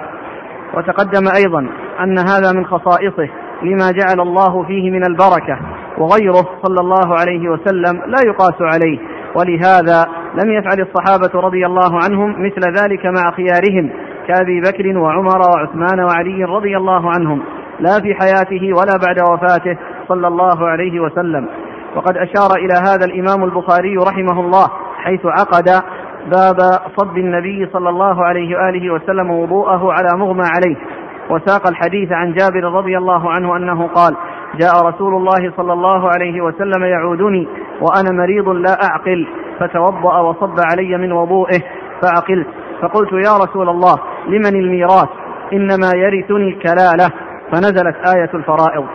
[0.74, 1.60] وتقدم أيضا
[2.00, 3.30] أن هذا من خصائصه
[3.64, 5.60] لما جعل الله فيه من البركة
[5.98, 9.00] وغيره صلى الله عليه وسلم لا يقاس عليه.
[9.36, 10.06] ولهذا
[10.44, 13.92] لم يفعل الصحابة رضي الله عنهم مثل ذلك مع خيارهم
[14.28, 17.42] كأبي بكر وعمر وعثمان وعلي رضي الله عنهم
[17.80, 21.48] لا في حياته ولا بعد وفاته صلى الله عليه وسلم.
[21.96, 25.84] وقد أشار إلى هذا الإمام البخاري رحمه الله حيث عقد
[26.26, 26.58] باب
[26.98, 30.76] صب النبي صلى الله عليه وآله وسلم وضوءه على مغمى عليه.
[31.30, 34.16] وساق الحديث عن جابر رضي الله عنه أنه قال
[34.56, 37.48] جاء رسول الله صلى الله عليه وسلم يعودني
[37.82, 39.28] وأنا مريض لا أعقل
[39.60, 41.60] فتوضأ وصب علي من وضوئه
[42.02, 42.48] فعقلت.
[42.88, 43.96] فقلت يا رسول الله
[44.28, 45.10] لمن الميراث؟
[45.54, 47.08] إنما يرثني الكلالة.
[47.52, 48.86] فنزلت آية الفرائض.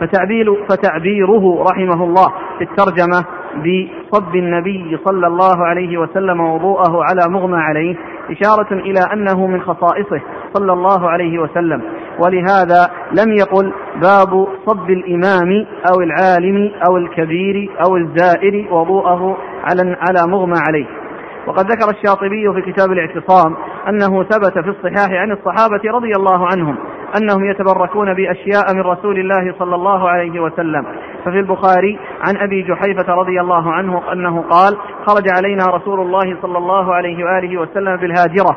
[0.00, 3.24] فتعبير فتعبيره رحمه الله في الترجمة
[3.56, 7.96] بصب النبي صلى الله عليه وسلم وضوءه على مغمى عليه
[8.30, 10.20] إشارة إلى أنه من خصائصه
[10.54, 11.82] صلى الله عليه وسلم.
[12.24, 20.30] ولهذا لم يقل باب صب الإمام أو العالم أو الكبير أو الزائر وضوءه على على
[20.30, 21.01] مغمى عليه.
[21.46, 23.56] وقد ذكر الشاطبي في كتاب الاعتصام
[23.88, 26.76] أنه ثبت في الصحاح عن الصحابة رضي الله عنهم
[27.16, 30.86] أنهم يتبركون بأشياء من رسول الله صلى الله عليه وسلم.
[31.24, 34.76] ففي البخاري عن أبي جحيفة رضي الله عنه أنه قال
[35.06, 38.56] خرج علينا رسول الله صلى الله عليه وآله وسلم بالهاجرة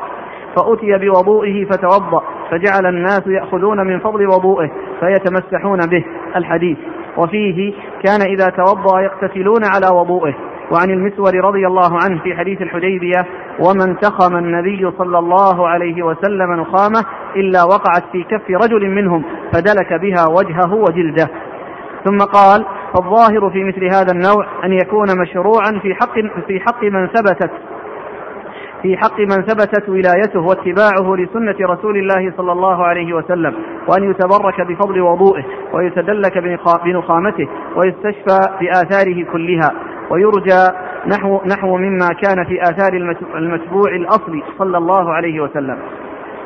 [0.56, 4.70] فأتي بوضوئه فتوضأ فجعل الناس يأخذون من فضل وضوئه
[5.00, 6.04] فيتمسحون به.
[6.36, 6.78] الحديث.
[7.16, 7.72] وفيه
[8.04, 10.34] كان إذا توضأ يقتتلون على وضوئه.
[10.72, 13.26] وعن المسور رضي الله عنه في حديث الحديبية
[13.66, 17.04] ومن تخم النبي صلى الله عليه وسلم نخامة
[17.36, 21.28] إلا وقعت في كف رجل منهم فدلك بها وجهه وجلده.
[22.04, 26.14] ثم قال فالظاهر في مثل هذا النوع أن يكون مشروعا في حق
[26.46, 27.50] في حق من ثبتت
[28.82, 33.54] في حق من ثبتت ولايته واتباعه لسنة رسول الله صلى الله عليه وسلم
[33.88, 36.38] وأن يتبرك بفضل وضوئه ويتدلك
[36.84, 39.70] بنخامته ويستشفى بآثاره كلها.
[40.10, 40.62] ويرجى
[41.06, 42.92] نحو نحو مما كان في آثار
[43.34, 45.78] المتبوع الأصلي صلى الله عليه وسلم.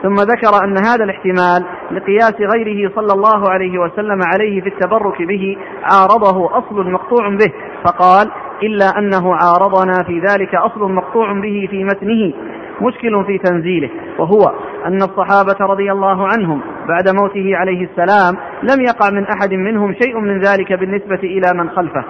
[0.02, 5.56] ثم ذكر أن هذا الاحتمال لقياس غيره صلى الله عليه وسلم عليه في التبرك به
[5.82, 7.52] عارضه أصل مقطوع به.
[7.84, 8.30] فقال
[8.62, 12.32] إلا أنه عارضنا في ذلك أصل مقطوع به في متنه
[12.80, 13.90] مشكل في تنزيله.
[14.18, 14.52] وهو
[14.86, 20.20] أن الصحابة رضي الله عنهم بعد موته عليه السلام لم يقع من أحد منهم شيء
[20.20, 22.04] من ذلك بالنسبة إلى من خلفه.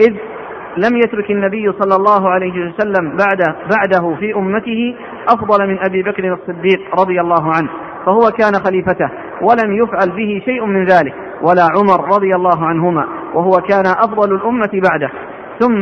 [0.00, 0.14] إذ
[0.76, 4.94] لم يترك النبي صلى الله عليه وسلم بعد بعده في أمته
[5.28, 7.68] أفضل من أبي بكر الصديق رضي الله عنه
[8.06, 9.10] فهو كان خليفته
[9.42, 14.70] ولم يفعل به شيء من ذلك ولا عمر رضي الله عنهما وهو كان أفضل الأمة
[14.90, 15.10] بعده.
[15.60, 15.80] ثم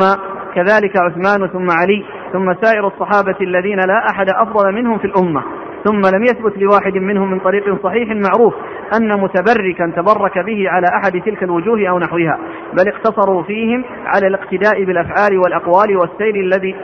[0.55, 5.42] كذلك عثمان ثم علي ثم سائر الصحابة الذين لا أحد أفضل منهم في الأمة.
[5.85, 8.55] ثم لم يثبت لواحد منهم من طريق صحيح معروف
[8.96, 12.38] أن متبركا تبرك به على أحد تلك الوجوه أو نحوها
[12.72, 16.76] بل اقتصروا فيهم على الاقتداء بالأفعال والأقوال والسير الذي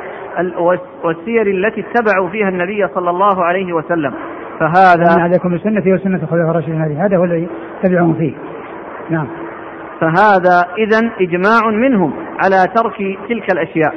[1.04, 4.14] والسير التي اتبعوا فيها النبي صلى الله عليه وسلم.
[4.60, 7.48] فهذا عليكم بسنتي وسنة الخلفاء الراشدين هذا هو الذي
[7.82, 8.34] تبعهم فيه.
[9.10, 9.26] نعم.
[10.00, 12.12] فهذا إذا إجماع منهم
[12.44, 13.94] على ترك تلك الأشياء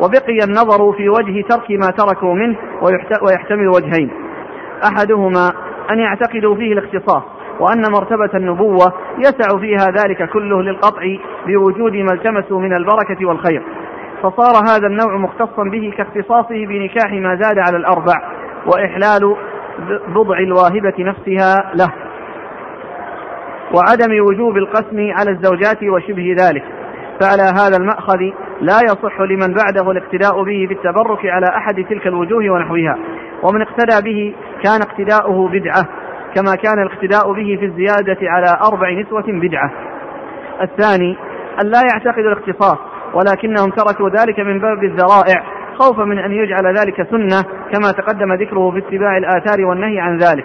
[0.00, 2.56] وبقي النظر في وجه ترك ما تركوا منه
[3.22, 4.10] ويحتمل وجهين.
[4.84, 5.52] أحدهما
[5.90, 11.02] أن يعتقدوا فيه الاختصاص وأن مرتبة النبوة يسع فيها ذلك كله للقطع
[11.46, 13.62] بوجود ما التمسوا من البركة والخير.
[14.22, 18.14] فصار هذا النوع مختصا به كاختصاصه بنكاح ما زاد على الأربع
[18.66, 19.36] وإحلال
[20.08, 21.92] بضع الواهبة نفسها له.
[23.74, 26.64] وعدم وجوب القسم على الزوجات وشبه ذلك.
[27.20, 28.20] فعلى هذا المأخذ
[28.60, 32.98] لا يصح لمن بعده الاقتداء به بالتبرك على أحد تلك الوجوه ونحوها.
[33.42, 35.88] ومن اقتدى به كان اقتداؤه بدعة.
[36.36, 39.70] كما كان الاقتداء به في الزيادة على أربع نسوة بدعة.
[40.62, 41.16] الثاني
[41.62, 42.78] أن لا يعتقد الاختصاص
[43.14, 45.44] ولكنهم تركوا ذلك من باب الذرائع
[45.78, 50.44] خوفا من أن يجعل ذلك سنة كما تقدم ذكره في اتباع الآثار والنهي عن ذلك.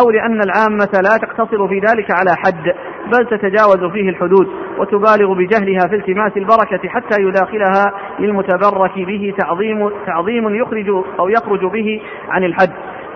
[0.00, 2.74] أو لأن العامة لا تقتصر في ذلك على حد
[3.06, 10.54] بل تتجاوز فيه الحدود وتبالغ بجهلها في التماس البركة حتى يداخلها للمتبرك به تعظيم تعظيم
[10.54, 12.72] يخرج أو يخرج به عن الحد.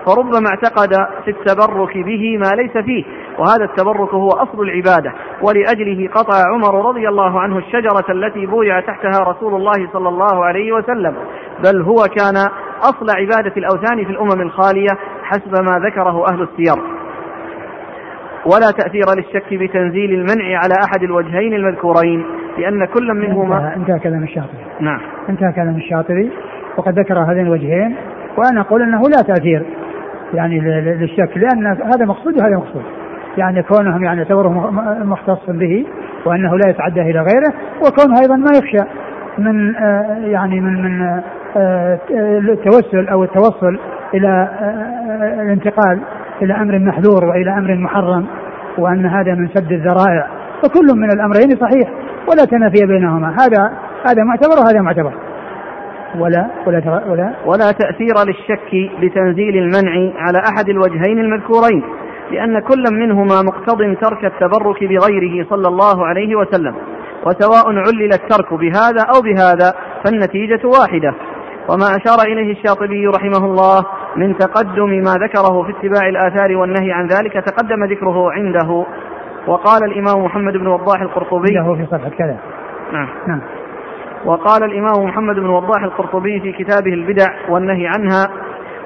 [0.07, 0.89] فربما اعتقد
[1.25, 3.03] في التبرك به ما ليس فيه
[3.39, 5.13] وهذا التبرك هو أصل العبادة.
[5.41, 10.71] ولأجله قطع عمر رضي الله عنه الشجرة التي بويع تحتها رسول الله صلى الله عليه
[10.71, 11.15] وسلم.
[11.65, 12.35] بل هو كان
[12.81, 14.89] أصل عبادة الأوثان في الأمم الخالية
[15.23, 16.83] حسب ما ذكره أهل السير.
[18.45, 22.25] ولا تأثير للشك بتنزيل المنع على أحد الوجهين المذكورين
[22.57, 24.57] لأن كل منهما انتهى, كلام الشاطبي.
[24.79, 24.99] نعم.
[25.29, 26.31] انتهى كلام الشاطبي
[26.77, 27.95] وقد ذكر هذين الوجهين
[28.37, 29.65] وأنا أقول أنه لا تأثير.
[30.33, 31.37] يعني للشك.
[31.37, 32.83] لأن هذا مقصود وهذا مقصود.
[33.37, 34.71] يعني كونهم يعني يعتبره
[35.03, 35.85] مختص به
[36.25, 38.89] وأنه لا يتعدى إلى غيره وكونه أيضا ما يخشى
[39.37, 41.21] من آه يعني من من
[41.57, 41.99] آه
[42.49, 43.79] التوسل أو التوصل
[44.13, 45.99] إلى آه الانتقال
[46.41, 48.25] إلى أمر محذور وإلى أمر محرم
[48.77, 50.27] وأن هذا من سد الذرائع.
[50.63, 51.89] فكل من الأمرين صحيح
[52.29, 53.27] ولا تنافي بينهما.
[53.27, 53.71] هذا
[54.09, 55.13] هذا معتبر وهذا معتبر.
[56.15, 61.83] ولا ولا ولا ولا تأثير للشك بتنزيل المنع على أحد الوجهين المذكورين
[62.31, 66.75] لأن كل منهما مقتض ترك التبرك بغيره صلى الله عليه وسلم
[67.25, 69.73] وسواء علل الترك بهذا أو بهذا
[70.05, 71.13] فالنتيجة واحدة.
[71.69, 77.07] وما أشار إليه الشاطبي رحمه الله من تقدم ما ذكره في اتباع الآثار والنهي عن
[77.07, 78.85] ذلك تقدم ذكره عنده
[79.47, 81.57] وقال الإمام محمد بن وضاح القرطبي.
[81.57, 82.37] عنده في صفحة كذا.
[82.93, 83.07] نعم.
[83.27, 83.41] نعم.
[84.25, 88.27] وقال الإمام محمد بن وضاح القرطبي في كتابه البدع والنهي عنها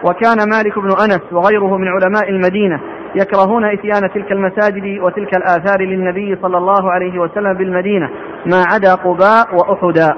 [0.04, 2.80] وكان مالك بن أنس وغيره من علماء المدينة
[3.16, 8.10] يكرهون إتيان تلك المساجد وتلك الآثار للنبي صلى الله عليه وسلم بالمدينة
[8.46, 10.16] ما عدا قباء وأحدا.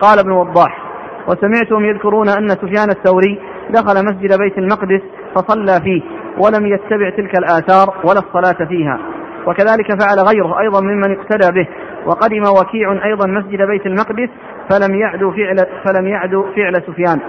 [0.00, 0.78] قال ابن وضاح
[1.28, 3.40] وسمعتهم يذكرون أن سفيان الثوري
[3.70, 5.00] دخل مسجد بيت المقدس
[5.34, 6.02] فصلى فيه
[6.38, 8.98] ولم يتبع تلك الآثار ولا الصلاة فيها.
[9.46, 11.68] وكذلك فعل غيره أيضا ممن اقتدى به
[12.08, 14.28] وقدم وكيع أيضا مسجد بيت المقدس
[14.70, 17.20] فلم يعدوا فعل فلم يعدوا فعل سفيان.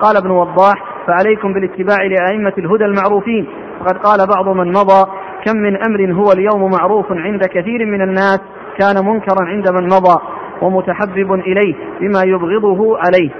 [0.00, 3.46] قال ابن وضاح فعليكم بالاتباع لأئمة الهدى المعروفين.
[3.80, 5.10] فقد قال بعض من مضى
[5.44, 8.40] كم من أمر هو اليوم معروف عند كثير من الناس
[8.78, 10.20] كان منكرا عند من مضى
[10.62, 13.30] ومتحبب إليه بما يبغضه عليه.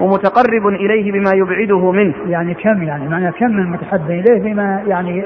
[0.00, 2.14] ومتقرب إليه بما يبعده منه.
[2.26, 5.24] يعني كم يعني؟ معنى كم من متحبب إليه بما يعني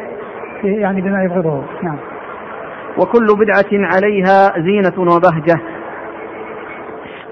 [0.64, 1.62] يعني بما يبغضه.
[1.82, 1.96] نعم.
[2.98, 5.60] وكل بدعة عليها زينة وبهجة.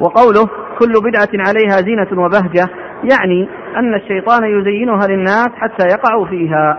[0.00, 0.48] وقوله
[0.79, 2.68] كل بدعة عليها زينة وبهجة
[3.12, 6.79] يعني أن الشيطان يزينها للناس حتى يقعوا فيها.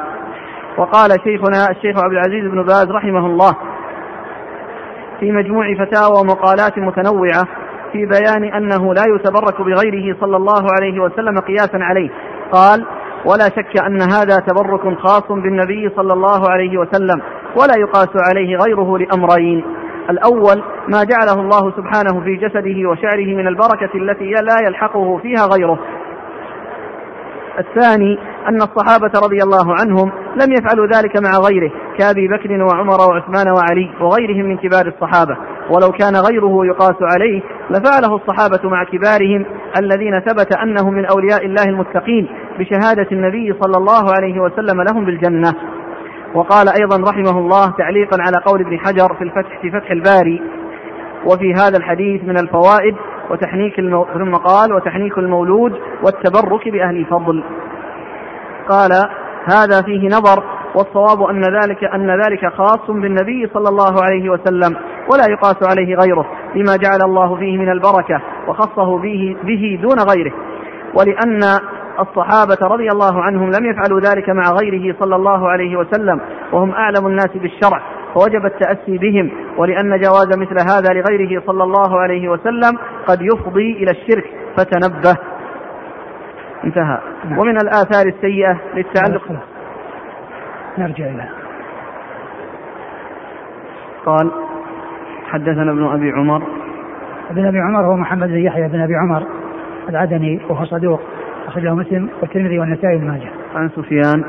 [0.78, 3.52] وقال شيخنا الشيخ عبد العزيز بن باز رحمه الله
[5.19, 7.43] في مجموع فتاوى ومقالات متنوعة
[7.91, 12.10] في بيان أنه لا يتبرك بغيره صلى الله عليه وسلم قياسا عليه.
[12.52, 12.86] قال
[13.26, 17.21] ولا شك أن هذا تبرك خاص بالنبي صلى الله عليه وسلم
[17.61, 19.63] ولا يقاس عليه غيره لأمرين.
[20.09, 25.79] الأول ما جعله الله سبحانه في جسده وشعره من البركة التي لا يلحقه فيها غيره.
[27.59, 33.45] الثاني أن الصحابة رضي الله عنهم لم يفعلوا ذلك مع غيره كأبي بكر وعمر وعثمان
[33.49, 35.37] وعلي وغيرهم من كبار الصحابة.
[35.69, 39.45] ولو كان غيره يقاس عليه لفعله الصحابة مع كبارهم
[39.79, 42.27] الذين ثبت أنهم من أولياء الله المتقين
[42.59, 45.53] بشهادة النبي صلى الله عليه وسلم لهم بالجنة.
[46.36, 50.41] وقال أيضا رحمه الله تعليقا على قول ابن حجر في الفتح في فتح الباري
[51.26, 52.95] وفي هذا الحديث من الفوائد
[53.30, 54.06] وتحنيك المو...
[54.13, 57.43] ثم قال وتحنيك المولود والتبرك بأهل الفضل.
[58.69, 58.91] قال
[59.45, 60.43] هذا فيه نظر
[60.76, 64.76] والصواب أن ذلك أن ذلك خاص بالنبي صلى الله عليه وسلم
[65.13, 70.34] ولا يقاس عليه غيره لما جعل الله فيه من البركة وخصه به, به دون غيره.
[70.93, 71.39] ولأن
[71.99, 77.08] الصحابة رضي الله عنهم لم يفعلوا ذلك مع غيره صلى الله عليه وسلم وهم أعلم
[77.08, 77.81] الناس بالشرع
[78.13, 82.77] فوجب التأسي بهم ولأن جواز مثل هذا لغيره صلى الله عليه وسلم
[83.08, 84.25] قد يفضي إلى الشرك
[84.58, 85.17] فتنبه.
[86.63, 86.99] انتهى.
[87.29, 87.39] نعم.
[87.39, 89.31] ومن الآثار السيئة للتعلق.
[90.77, 91.29] نرجع إلى.
[94.05, 94.31] قال
[95.27, 96.43] حدثنا ابن أبي عمر.
[97.29, 99.23] ابن أبي عمر هو محمد بن يحيى بن أبي عمر
[99.89, 101.01] العدني وهو صدوق.
[101.55, 103.29] أخرجه مسلم والترمذي والنسائي بن ماجه.
[103.55, 104.23] عن سفيان.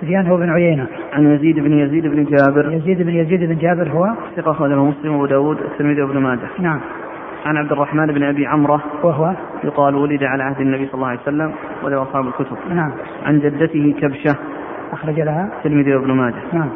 [0.00, 0.86] سفيان هو بن عيينة.
[1.12, 2.72] عن يزيد بن يزيد بن جابر.
[2.72, 6.48] يزيد بن يزيد بن جابر هو؟ ثقة أخرجه مسلم وأبو داود الترمذي وابن ماجه.
[6.58, 6.80] نعم.
[7.46, 8.82] عن عبد الرحمن بن أبي عمرة.
[9.02, 12.56] وهو؟ يقال ولد على عهد النبي صلى الله عليه وسلم وله أصحاب الكتب.
[12.74, 12.92] نعم.
[13.26, 14.36] عن جدته كبشة.
[14.92, 16.42] أخرج لها؟ الترمذي وابن ماجه.
[16.52, 16.68] نعم.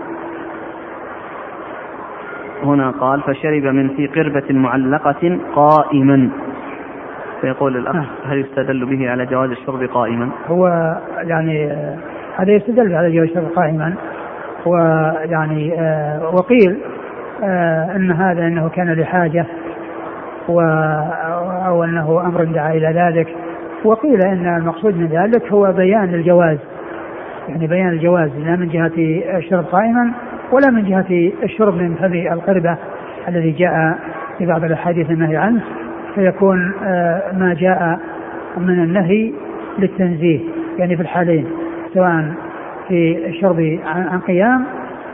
[2.63, 6.31] هنا قال فشرب من في قربة معلقة قائما.
[7.43, 8.07] فيقول الأخ نعم.
[8.25, 10.67] هل يستدل به على جواز الشرب قائما؟ هو
[11.17, 11.73] يعني
[12.37, 13.95] هذا يستدل على جواز الشرب قائما
[14.67, 16.79] ويعني آه، وقيل
[17.45, 19.47] آه، إن هذا إنه كان لحاجة
[20.49, 20.61] و
[21.67, 23.37] أو إنه أمر دعا إلى ذلك
[23.85, 26.59] وقيل إن المقصود من ذلك هو بيان الجواز
[27.49, 28.93] يعني بيان الجواز لا من جهة
[29.39, 30.13] الشرب قائما
[30.53, 32.77] ولا من جهة الشرب من فم القربة
[33.29, 33.99] الذي جاء
[34.39, 35.63] في بعض الأحاديث النهي عنه
[36.15, 38.01] فيكون آه، ما جاء
[38.57, 39.33] من النهي
[39.79, 40.41] للتنزيه
[40.79, 41.47] يعني في الحالين
[41.95, 42.35] سواء
[42.89, 44.65] في الشرب عن قيام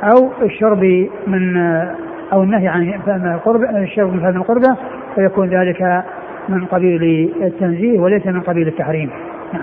[0.03, 1.95] أو الشرب من آه،
[2.33, 4.77] أو النهي عن فم القربة الشرب من فم القربة
[5.15, 6.05] فيكون ذلك
[6.49, 9.11] من قبيل التنزيه وليس من قبيل التحريم
[9.53, 9.63] نعم.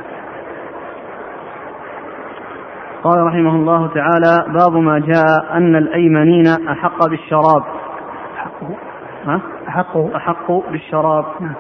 [3.04, 7.64] قال رحمه الله تعالى باب ما جاء أن الأيمنين أحق بالشراب
[9.26, 9.42] ها؟
[9.76, 11.54] أحق أحق بالشراب نعم.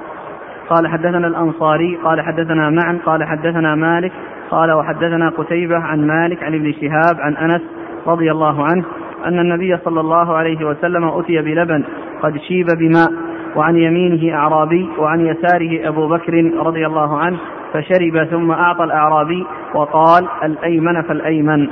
[0.69, 4.12] قال حدثنا الأنصاري قال حدثنا معا قال حدثنا مالك
[4.51, 7.62] قال وحدثنا قتيبة عن مالك عن ابن شهاب عن أنس
[8.08, 8.84] رضي الله عنه
[9.25, 11.84] أن النبي صلى الله عليه وسلم أتي بلبن
[12.21, 13.12] قد شيب بماء
[13.56, 17.38] وعن يمينه أعرابي وعن يساره أبو بكر رضي الله عنه
[17.73, 21.67] فشرب ثم أعطى الأعرابي وقال الأيمن فالأيمن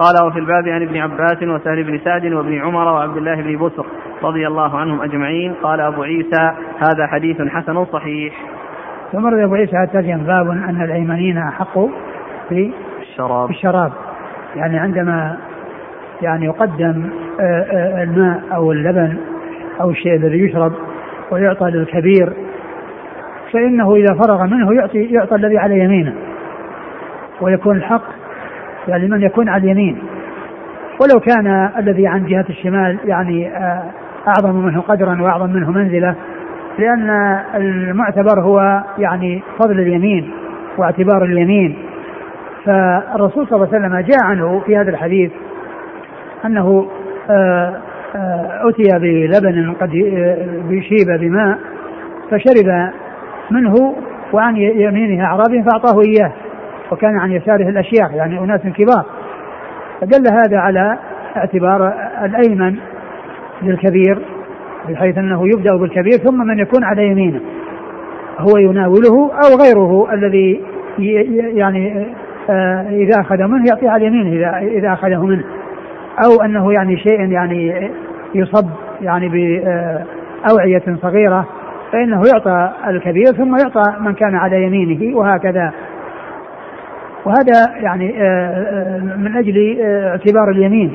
[0.00, 3.86] قال وفي الباب عن ابن عباس وسهل بن سعد وابن عمر وعبد الله بن بسر
[4.22, 5.54] رضي الله عنهم أجمعين.
[5.62, 8.34] قال أبو عيسى هذا حديث حسن صحيح.
[9.12, 11.78] ثم رد أبو عيسى الترجم باب أن الأيمنين أحق
[12.48, 13.50] في الشراب.
[13.50, 13.92] الشراب.
[14.56, 15.36] يعني عندما
[16.22, 17.10] يعني يقدم
[17.40, 19.16] آه، آه، الماء أو اللبن
[19.80, 20.72] أو الشيء الذي يشرب
[21.30, 22.32] ويعطى للكبير
[23.52, 26.14] فإنه إذا فرغ منه يعطي يعطى الذي على يمينه
[27.40, 28.19] ويكون الحق
[28.88, 29.98] يعني من يكون على اليمين.
[31.00, 33.82] ولو كان الذي عن جهة الشمال يعني آه،
[34.28, 36.14] أعظم منه قدرا وأعظم منه منزلة
[36.78, 37.10] لأن
[37.54, 40.30] المعتبر هو يعني فضل اليمين
[40.78, 41.76] واعتبار اليمين.
[42.64, 45.30] فالرسول صلى الله عليه وسلم جاء عنه في هذا الحديث
[46.44, 46.86] أنه
[47.30, 47.80] آه،
[48.16, 49.90] آه، أتي بلبن قد
[50.68, 51.58] بشيب بماء
[52.30, 52.90] فشرب
[53.50, 53.96] منه
[54.32, 56.32] وعن يمينه أعرابي فأعطاه إياه.
[56.92, 59.04] وكان عن يساره الأشياخ يعني أناس كبار.
[60.00, 60.98] فدل هذا على
[61.36, 61.92] اعتبار
[62.24, 62.76] الأيمن
[63.62, 64.18] للكبير
[64.88, 67.40] بحيث أنه يبدأ بالكبير ثم من يكون على يمينه.
[68.38, 70.60] هو يناوله أو غيره الذي
[71.54, 72.06] يعني
[72.50, 75.44] آه، إذا أخذ منه يعطيه على يمينه إذا إذا أخذه منه.
[76.24, 77.90] أو أنه يعني شيء يعني
[78.34, 78.68] يصب
[79.00, 81.46] يعني بأوعية صغيرة
[81.92, 85.72] فإنه يعطى الكبير ثم يعطى من كان على يمينه وهكذا
[87.24, 90.94] وهذا يعني آه، آه، من أجل آه، اعتبار اليمين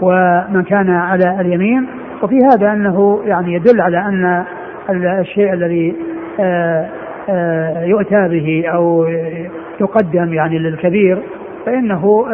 [0.00, 1.86] ومن كان على اليمين.
[2.22, 4.44] وفي هذا أنه يعني يدل على أن
[5.20, 5.94] الشيء الذي
[7.86, 9.06] يؤتى به أو
[9.80, 11.22] يقدم يعني للكبير
[11.66, 12.24] فإنه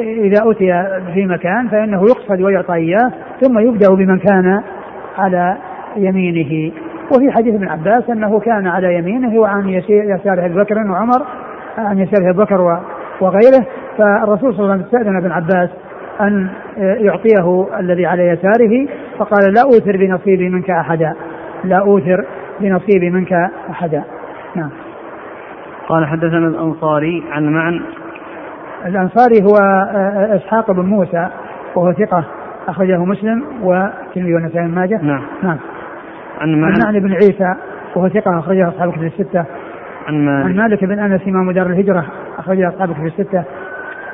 [0.00, 4.62] إذا أتي في مكان فإنه يقصد ويعطى إياه ثم يبدأ بمن كان
[5.18, 5.56] على
[5.96, 6.72] يمينه.
[7.12, 11.22] وفي حديث ابن عباس أنه كان على يمينه وعن يساره أبي بكر وعمر
[11.78, 12.80] عن يساره ابو بكر
[13.20, 13.66] وغيره
[13.98, 15.70] فالرسول صلى الله عليه وسلم استأذن ابن عباس
[16.20, 21.14] أن يعطيه الذي على يساره فقال لا أوثر بنصيبي منك أحدا.
[21.64, 22.24] لا أوثر
[22.60, 23.32] بنصيبي منك
[23.70, 24.04] أحدا.
[24.56, 24.70] نعم.
[25.88, 27.80] قال حدثنا الأنصاري عن معن.
[28.86, 29.56] الأنصاري هو
[30.36, 31.28] إسحاق بن موسى
[31.74, 32.24] وهو ثقة
[32.68, 35.02] أخرجه مسلم والترمذي والنسائي بن ماجه.
[35.02, 35.22] نعم.
[35.42, 35.58] نعم.
[36.40, 36.86] عن معن.
[36.86, 37.54] عن بن عيسى
[37.96, 39.44] وهو ثقة أخرجه أصحاب الكتب الستة.
[40.08, 40.46] عن مالك.
[40.46, 42.06] عن مالك بن أنس إمام دار الهجرة
[42.38, 43.44] اخرجه أصحاب الكتب الستة.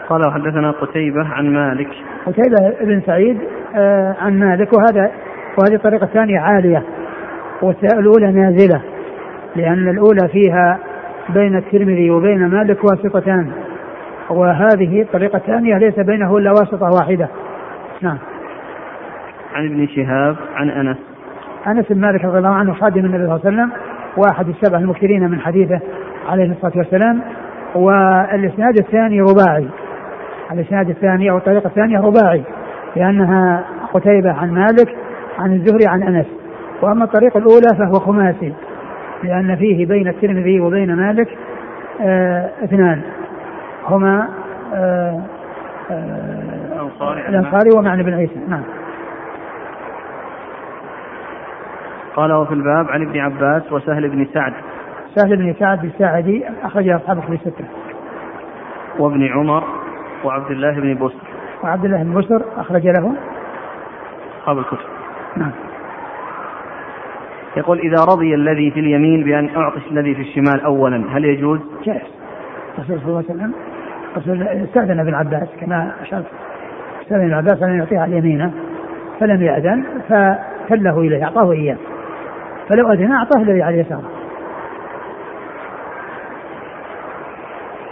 [0.08, 1.88] قال وحدثنا قتيبة عن مالك.
[2.26, 3.38] قتيبة بن سعيد
[3.76, 5.10] آه عن مالك وهذا
[5.58, 6.82] وهذه الطريقة الثانية عالية
[7.62, 8.82] والأولى نازلة
[9.56, 10.78] لأن الأولى فيها
[11.28, 13.50] بين الترمذي وبين مالك واسطتان
[14.30, 17.28] وهذه الطريقة الثانية ليس بينه إلا واسطة واحدة.
[18.02, 18.18] نعم.
[19.54, 20.96] عن ابن شهاب عن أنس.
[21.66, 23.70] أنس بن مالك رضي الله عنه خادم النبي صلى الله عليه وسلم
[24.16, 25.80] واحد السبع المكثرين من حديثه
[26.28, 27.20] عليه الصلاة والسلام
[27.74, 29.68] والإسناد الثاني رباعي.
[30.52, 32.42] الإسناد الثاني أو الطريقة الثانية رباعي
[32.96, 34.96] لأنها قتيبة عن مالك
[35.38, 36.26] عن الزهري عن أنس.
[36.82, 38.52] وأما الطريقة الأولى فهو خماسي
[39.22, 41.28] لأن فيه بين الترمذي وبين مالك
[42.00, 43.00] آه اثنان.
[43.88, 44.28] هما
[44.74, 45.20] آه
[45.90, 46.42] آه
[47.28, 48.40] الأنصاري ومعنى بن عيسى.
[48.48, 48.62] نعم.
[52.20, 54.52] قال وفي الباب عن ابن عباس وسهل بن سعد.
[55.14, 57.64] سهل بن سعد الساعدي أخرج أصحاب الكتب الستة.
[58.98, 59.64] وابن عمر
[60.24, 61.14] وعبد الله بن بسر.
[61.64, 63.14] وعبد الله بن بسر أخرج له.
[64.40, 64.78] أصحاب الكتب.
[65.36, 65.50] نعم.
[67.56, 72.02] يقول إذا رضي الذي في اليمين بأن أعطش الذي في الشمال أولا هل يجوز؟ جائز.
[72.78, 73.52] الرسول صلى الله عليه وسلم
[74.64, 76.26] استأذن ابن عباس كما أشرت.
[77.02, 78.52] استأذن ابن عباس أن يعطيه على يمينه
[79.20, 81.76] فلم يأذن فكله إليه أعطاه إياه.
[82.70, 84.10] فلو أذن أعطاه الذي على يساره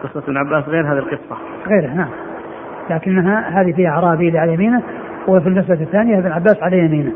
[0.02, 1.38] قصة ابن عباس غير هذه القصة.
[1.66, 2.10] غيره نعم.
[2.90, 4.82] لكنها هذه فيها أعرابي اللي على يمينه
[5.28, 7.12] وفي المسألة الثانية ابن عباس على يمينه.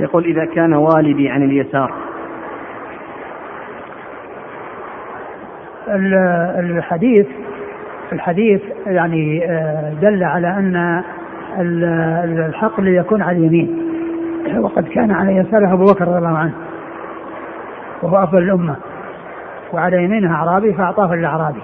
[0.00, 1.92] يقول إذا كان والدي عن اليسار.
[6.58, 7.26] الحديث
[8.12, 9.38] الحديث يعني
[10.00, 11.02] دل على أن
[12.48, 13.82] الحقل يكون على اليمين.
[14.58, 16.52] وقد كان على يساره أبو بكر رضي الله عنه
[18.02, 18.76] وهو أفضل الأمة
[19.72, 21.60] وعلى يمينه أعرابي فأعطاه الأعرابي.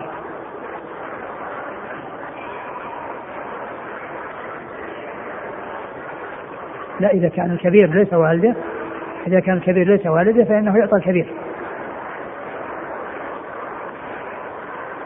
[7.01, 8.55] لا إذا كان الكبير ليس والده
[9.27, 11.27] إذا كان الكبير ليس والده فإنه يعطى الكبير.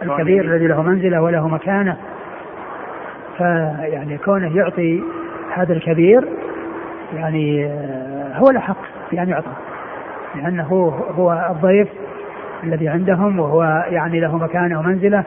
[0.03, 1.97] الكبير الذي له منزلة وله مكانة.
[3.39, 5.03] فيعني كونه يعطي
[5.55, 6.29] هذا الكبير
[7.15, 7.67] يعني
[8.35, 8.77] هو الأحق
[9.13, 9.53] بأن يعطى.
[10.35, 11.89] لأنه هو الضيف
[12.65, 15.25] الذي عندهم وهو يعني له مكانة ومنزلة.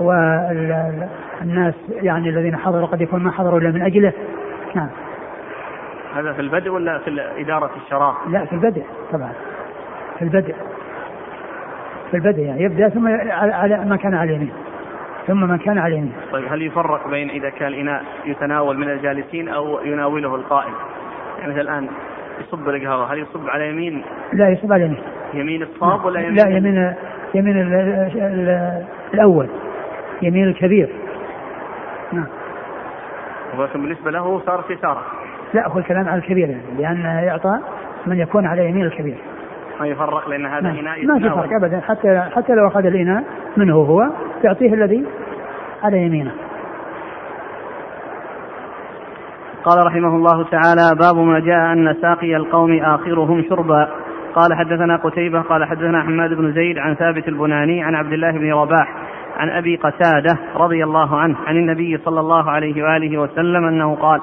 [0.00, 4.12] والناس يعني الذين حضروا قد يكون ما حضروا إلا من أجله.
[4.74, 4.88] نعم.
[6.16, 8.82] هذا في البدء ولا في إدارة الشراء؟ لا في البدء
[9.12, 9.32] طبعا.
[10.18, 10.54] في البدء.
[12.10, 12.62] في البدء يعني.
[12.62, 14.52] يبدأ ثم على ما كان على اليمين
[15.26, 19.48] ثم من كان على اليمين طيب هل يفرق بين إذا كان الإناء يتناول من الجالسين
[19.48, 20.72] أو يناوله القائم؟
[21.38, 21.88] يعني مثل الآن
[22.40, 25.02] يصب القهوة هل يصب على يمين؟ لا يصب على يمين.
[25.34, 26.94] يمين الصاب ولا يمين لا يمين
[27.34, 28.84] يمين ال ال ال
[29.14, 29.48] الأول.
[30.22, 30.88] يمين الكبير.
[32.12, 32.26] نعم.
[33.58, 35.02] ولكن بالنسبة له صارت يساره
[35.54, 37.58] لا هو الكلام على الكبير يعني لأن يعطى
[38.06, 39.16] من يكون على يمين الكبير.
[39.80, 40.76] ما يفرق لأن هذا نعم.
[40.76, 41.80] إناء ما في فرق أبدا.
[41.80, 43.24] حتى حتى لو أخذ الإناء
[43.56, 44.10] منه هو
[44.44, 45.04] يعطيه الذي
[45.82, 46.30] على يمينه.
[49.64, 53.88] قال رحمه الله تعالى باب ما جاء أن ساقي القوم آخرهم شربا.
[54.34, 58.52] قال حدثنا قتيبة قال حدثنا حماد بن زيد عن ثابت البناني عن عبد الله بن
[58.52, 58.94] رباح
[59.36, 64.20] عن أبي قتادة رضي الله عنه عن النبي صلى الله عليه وآله وسلم أنه قال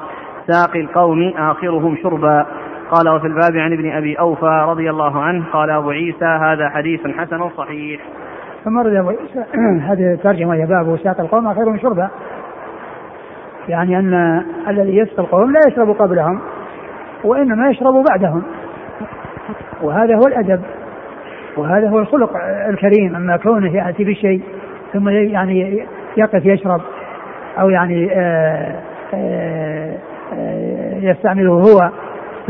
[0.48, 2.46] ساقي القوم آخرهم شربا.
[2.92, 7.08] قال وفي الباب عن ابن أبي أوفى رضي الله عنه قال أبو عيسى هذا حديث
[7.08, 8.02] حسن صحيح.
[8.66, 9.46] ثم رد أبو عيسى
[9.90, 12.10] هذه الترجمة يا باب ساق القوم آخرهم شربا
[13.70, 16.42] يعني أن الذي يسقي القوم لا يشرب قبلهم
[17.24, 18.44] وإنما يشرب بعدهم.
[19.82, 20.62] وهذا هو الأدب
[21.58, 22.32] وهذا هو الخلق
[22.70, 23.16] الكريم.
[23.16, 24.42] أما كونه يأتي بشيء
[24.94, 25.86] ثم يعني
[26.18, 26.82] يقف يشرب
[27.60, 28.82] أو يعني آآ
[29.14, 29.98] آآ
[30.34, 31.92] آآ يستعمله هو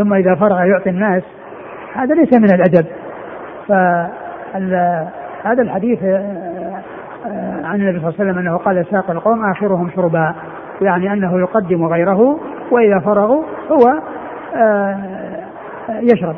[0.04, 1.24] ثم إذا فرغ يعطي الناس
[1.93, 2.86] هذا ليس من الأدب.
[3.68, 6.04] فهذا الحديث
[7.64, 10.36] عن النبي صلى الله عليه وسلم أنه قال ساق القوم آخرهم شربا
[10.82, 12.39] يعني أنه يقدم غيره
[12.72, 14.02] وإذا فرغوا هو
[14.56, 14.97] آه،
[15.89, 16.36] يشرب.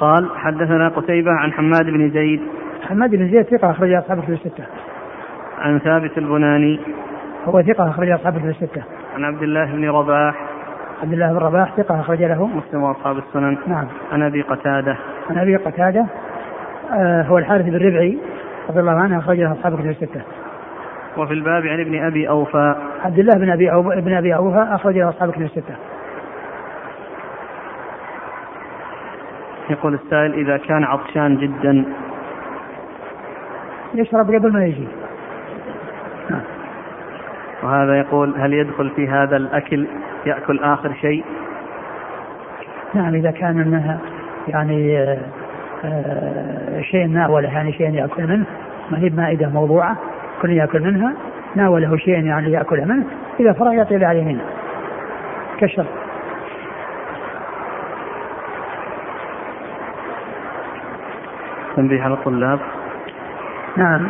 [0.00, 2.40] قال حدثنا قتيبة عن حماد بن زيد.
[2.88, 4.64] حماد بن زيد ثقة أخرج أصحاب الكتب الستة.
[5.58, 6.80] عن ثابت البناني.
[7.44, 8.82] هو ثقة أخرج أصحاب الكتب الستة.
[9.16, 10.43] عن عبد الله بن رباح.
[11.04, 12.46] عبد الله بن رباح ثقة أخرج له.
[12.46, 13.58] مسلم وأصحاب السنن.
[13.66, 13.86] نعم.
[14.12, 14.96] عن أبي قتادة.
[15.30, 16.06] عن أبي قتادة
[16.92, 18.18] آه هو الحارث بن ربعي
[18.68, 20.20] رضي الله عنه أخرج له أصحاب الكتب الستة.
[21.16, 22.74] وفي الباب عن ابن أبي أوفى.
[23.04, 25.74] عبد الله بن أبي أو ابن أبي أوفى أخرج له أصحاب الكتب الستة.
[29.70, 31.84] يقول السائل إذا كان عطشان جدا.
[33.94, 34.88] يشرب قبل ما يجي.
[37.64, 39.86] وهذا يقول هل يدخل في هذا الأكل
[40.26, 41.24] يأكل آخر شيء؟
[42.94, 43.98] نعم إذا كان منها
[44.48, 45.18] يعني آه،
[45.84, 48.44] آه، شيء ناوله يعني شيء يأكل منه
[48.90, 49.96] ما هي مائدة موضوعة
[50.42, 51.14] كل يأكل منها
[51.54, 53.04] ناوله شيء يعني يأكل منه
[53.40, 54.44] إذا فرغ يعطي على يمينه
[55.60, 55.86] كشر
[61.76, 62.58] تنبيه على الطلاب؟
[63.76, 64.08] نعم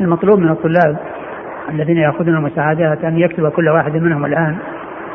[0.00, 1.13] المطلوب من الطلاب
[1.68, 4.56] الذين يأخذون المساعدات أن يكتب كل واحد منهم الآن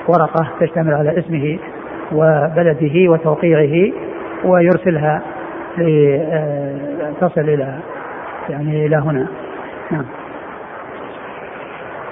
[0.07, 1.59] ورقة تشتمل على اسمه
[2.11, 3.91] وبلده وتوقيعه
[4.45, 5.21] ويرسلها
[5.77, 7.79] لتصل إلى
[8.49, 9.27] يعني إلى هنا.
[9.91, 10.05] نعم.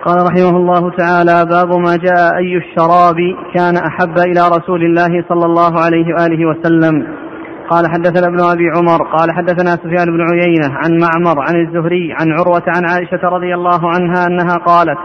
[0.06, 3.16] قال رحمه الله تعالى باب ما جاء أي الشراب
[3.54, 7.08] كان أحب إلى رسول الله صلى الله عليه وآله وسلم.
[7.70, 12.32] قال حدثنا ابن أبي عمر قال حدثنا سفيان بن عيينة عن معمر عن الزهري عن
[12.32, 14.98] عروة عن عائشة رضي الله عنها أنها قالت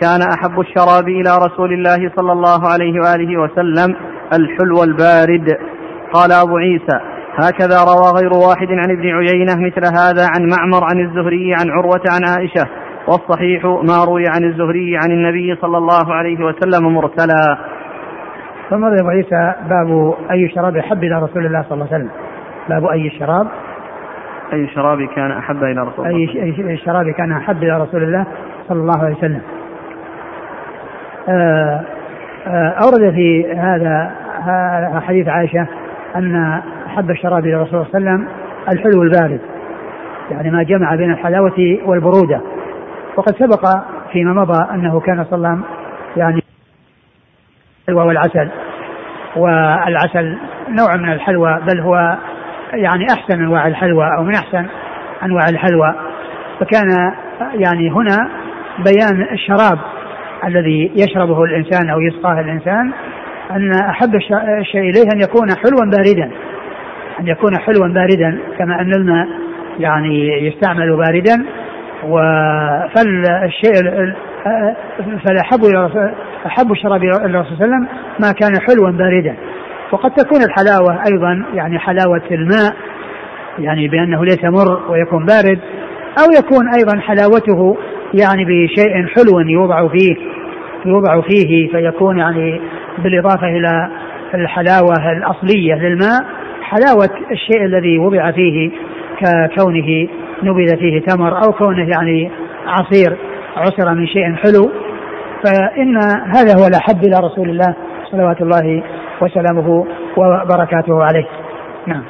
[0.00, 3.96] كان أحب الشراب إلى رسول الله صلى الله عليه وآله وسلم
[4.32, 5.56] الحلو البارد.
[6.12, 6.98] قال أبو عيسى
[7.38, 12.02] هكذا روى غير واحد عن ابن عيينة مثل هذا عن معمر عن الزهري عن عروة
[12.08, 12.66] عن عائشة
[13.08, 17.58] والصحيح ما روي عن الزهري عن النبي صلى الله عليه وسلم مرسلا.
[18.70, 22.10] ثم أبو عيسى باب أي شراب يحب إلى رسول الله صلى الله عليه وسلم.
[22.68, 23.46] باب أي شراب؟
[24.52, 28.26] أي شراب كان أحب إلى رسول الله؟ أي أي شراب كان أحب إلى رسول الله
[28.68, 29.42] صلى الله عليه وسلم.
[31.28, 31.80] آه،
[32.46, 34.10] آه، أورد في هذا
[35.06, 35.66] حديث عائشة
[36.16, 38.28] أن أحب الشراب إلى رسول الله صلى الله عليه وسلم
[38.68, 39.40] الحلو البارد
[40.30, 42.40] يعني ما جمع بين الحلاوة والبرودة.
[43.16, 43.66] وقد سبق
[44.12, 45.64] فيما مضى أنه كان صلى الله عليه وسلم
[46.16, 46.42] يعني
[47.88, 48.48] الحلوى والعسل.
[49.36, 52.16] والعسل نوع من الحلوى بل هو
[52.72, 54.66] يعني أحسن أنواع الحلوى أو من أحسن
[55.22, 55.94] أنواع الحلوى.
[56.60, 57.12] فكان
[57.54, 58.28] يعني هنا
[58.78, 59.78] بيان الشراب
[60.44, 62.92] الذي يشربه الإنسان أو يسقاه الإنسان
[63.50, 64.14] أن أحب
[64.60, 66.30] الشيء إليه أن يكون حلوا باردا.
[67.20, 69.28] أن يكون حلوا باردا كما أن الماء
[69.78, 71.46] يعني يستعمل باردا.
[72.94, 73.74] فالشيء
[75.24, 76.12] فالاحب إلى
[76.46, 79.36] أحب الشراب إلى الرسول صلى الله عليه وسلم ما كان حلوا باردا.
[79.92, 82.76] وقد تكون الحلاوة أيضا يعني حلاوة الماء
[83.58, 85.58] يعني بأنه ليس مر ويكون بارد
[86.18, 87.76] أو يكون أيضا حلاوته
[88.14, 90.16] يعني بشيء حلو يوضع فيه
[90.86, 92.60] يوضع فيه فيكون يعني
[92.98, 93.90] بالإضافة إلى
[94.34, 96.24] الحلاوة الأصلية للماء
[96.62, 98.70] حلاوة الشيء الذي وضع فيه
[99.20, 100.08] ككونه
[100.42, 102.30] نبذ فيه تمر أو كونه يعني
[102.66, 103.16] عصير
[103.56, 104.70] عصر من شيء حلو.
[105.44, 105.96] فإن
[106.36, 107.74] هذا هو الأحب إلى رسول الله
[108.10, 108.82] صلوات الله
[109.20, 109.86] وسلامه
[110.16, 111.26] وبركاته عليه.
[111.86, 112.02] نعم.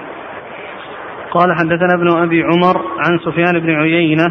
[1.30, 4.24] قال حدثنا ابن أبي عمر عن سفيان بن عيينة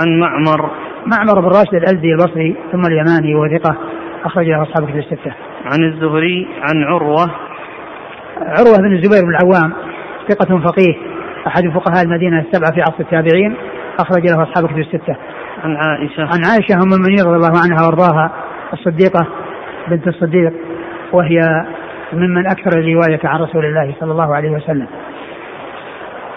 [0.00, 0.70] عن معمر.
[1.06, 3.76] معمر بن راشد الأزدي البصري ثم اليماني وثقة
[4.24, 5.32] أخرج له أصحاب كتب الستة.
[5.64, 7.30] عن الزهري عن عروة.
[8.36, 9.72] عروة بن الزبير بن العوام
[10.28, 10.94] ثقة فقيه
[11.46, 13.54] أحد فقهاء المدينة السبعة في عصر التابعين
[14.00, 15.16] أخرج له أصحاب كتب الستة.
[15.64, 16.22] عن عائشة.
[16.22, 18.30] عن عائشة أم المؤمنين رضي الله عنها وأرضاها
[18.72, 19.26] الصديقة
[19.88, 20.52] بنت الصديق
[21.12, 21.40] وهي
[22.12, 24.86] ممن أكثر الرواية عن رسول الله صلى الله عليه وسلم.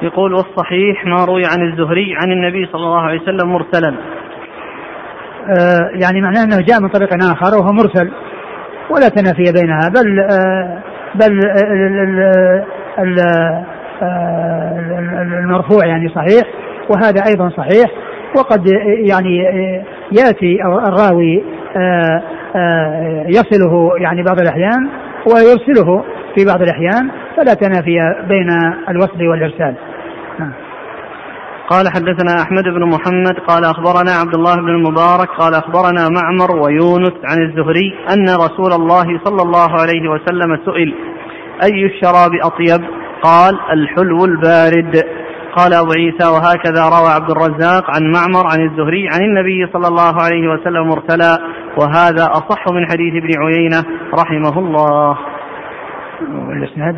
[0.02, 3.96] يقول والصحيح ما روي عن الزهري عن النبي صلى الله عليه وسلم مرسلا.
[5.60, 8.12] آه يعني معناه أنه جاء من طريق آخر وهو مرسل
[8.90, 10.82] ولا تنافي بينها بل آه
[11.16, 11.40] بل
[14.02, 14.80] آه
[15.44, 16.44] المرفوع يعني صحيح
[16.90, 17.92] وهذا أيضا صحيح.
[18.38, 18.68] وقد
[19.10, 19.38] يعني
[20.12, 21.44] يأتي الراوي
[21.78, 22.24] آه،
[22.56, 24.90] آه، يصله يعني بعض الأحيان
[25.34, 26.04] ويرسله
[26.36, 28.50] في بعض الأحيان فلا تنافي بين
[28.90, 29.76] الوصل والإرسال.
[30.40, 30.54] نعم.
[31.70, 37.14] قال حدثنا أحمد بن محمد قال أخبرنا عبد الله بن المبارك قال أخبرنا معمر ويونس
[37.24, 40.94] عن الزهري أن رسول الله صلى الله عليه وسلم سئل
[41.64, 42.86] أي الشراب أطيب؟
[43.24, 45.04] قال الحلو البارد
[45.56, 50.14] قال أبو عيسى وهكذا روى عبد الرزاق عن معمر عن الزهري عن النبي صلى الله
[50.24, 51.38] عليه وسلم مرسلا
[51.78, 55.18] وهذا أصح من حديث ابن عيينة رحمه الله.
[56.52, 56.96] الإسناد؟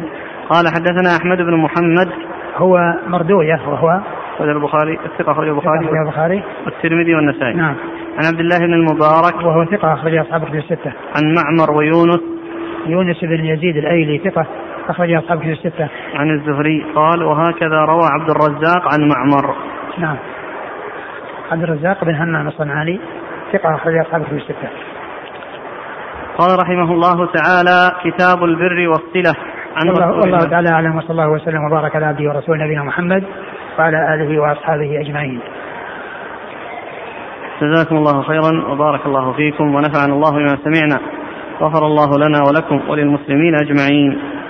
[0.49, 2.09] قال حدثنا أحمد بن محمد.
[2.57, 2.77] هو
[3.07, 4.01] مردوية وهو
[4.35, 6.43] أخرج البخاري الثقة أخرج البخاري أخرج البخاري.
[6.65, 7.53] والترمذي والنسائي.
[7.53, 7.75] نعم.
[8.17, 9.35] عن عبد الله بن المبارك.
[9.35, 10.91] وهو ثقة أخرج أصحاب الستة.
[11.15, 12.21] عن معمر ويونس.
[12.87, 14.45] يونس بن يزيد الأيلي ثقة.
[14.89, 15.89] أخرج أصحاب كتب الستة.
[16.15, 19.55] عن الزهري قال وهكذا روى عبد الرزاق عن معمر.
[19.97, 20.17] نعم.
[21.51, 22.99] عبد الرزاق بن همام الصنعاني
[23.53, 24.69] ثقة أخرج أصحاب كتب الستة.
[26.37, 29.35] قال رحمه الله تعالى كتاب البر والصلة.
[29.75, 32.83] عن والله, رسول والله الله تعالى أعلم وصلى الله وسلم وبارك على عبده ورسوله نبينا
[32.83, 33.23] محمد
[33.79, 35.39] وعلى آله وأصحابه أجمعين.
[37.61, 40.99] جزاكم الله خيرا وبارك الله فيكم ونفعنا الله بما سمعنا.
[41.61, 44.40] غفر الله لنا ولكم وللمسلمين أجمعين.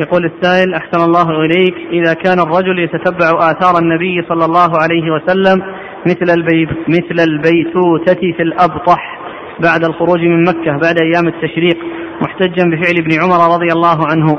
[0.00, 1.74] يقول السائل أحسن الله إليك.
[1.92, 5.62] إذا كان الرجل يتتبع آثار النبي صلى الله عليه وسلم
[6.06, 9.20] مثل البي مثل البيتوتة في الأبطح
[9.62, 11.78] بعد الخروج من مكة بعد أيام التشريق
[12.20, 14.38] محتجا بفعل ابن عمر رضي الله عنه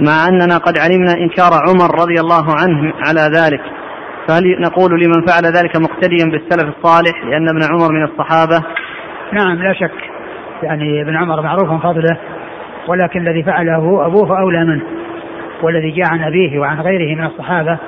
[0.00, 3.60] مع أننا قد علمنا إنكار عمر رضي الله عنه على ذلك.
[4.28, 8.64] فهل نقول لمن فعل ذلك مقتديا بالسلف الصالح لأن ابن عمر من الصحابة؟
[9.32, 10.10] نعم لا شك.
[10.62, 12.18] يعني ابن عمر معروف فضله
[12.88, 15.01] ولكن الذي فعله أبوه فأولى منه.
[15.62, 17.78] والذي جاء عن أبيه وعن غيره من الصحابة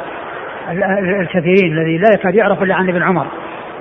[0.71, 3.27] ال- ال- الكثيرين الذي لا يكاد يعرف إلا عن ابن عمر.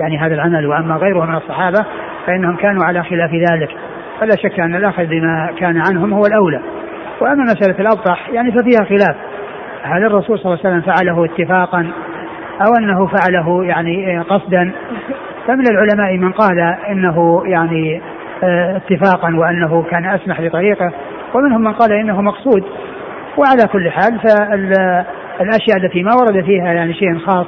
[0.00, 1.84] يعني هذا العمل وأما غيره من الصحابة
[2.26, 3.70] فإنهم كانوا على خلاف ذلك.
[4.20, 6.60] فلا شك أن الأخذ بما كان عنهم هو الأولى.
[7.20, 9.16] وأما مسألة الأبطح يعني ففيها خلاف.
[9.82, 11.86] هل الرسول صلى الله عليه وسلم فعله اتفاقا
[12.66, 14.72] أو أنه فعله يعني قصدا؟
[15.46, 16.58] فمن العلماء من قال
[16.90, 18.00] إنه يعني
[18.44, 20.92] آه، اتفاقا وأنه كان أسمح بطريقه.
[21.34, 22.64] ومنهم من قال إنه مقصود.
[23.36, 24.20] وعلى كل حال
[25.38, 27.46] فالأشياء التي ما ورد فيها يعني شيء خاص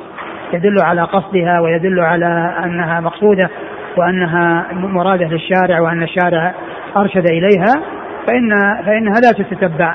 [0.53, 3.51] يدل على قصدها ويدل على أنها مقصودة
[3.97, 6.55] وأنها مرادة للشارع وأن الشارع
[6.97, 7.83] أرشد إليها
[8.27, 8.51] فإن
[8.87, 9.95] فإنها لا تتتبع.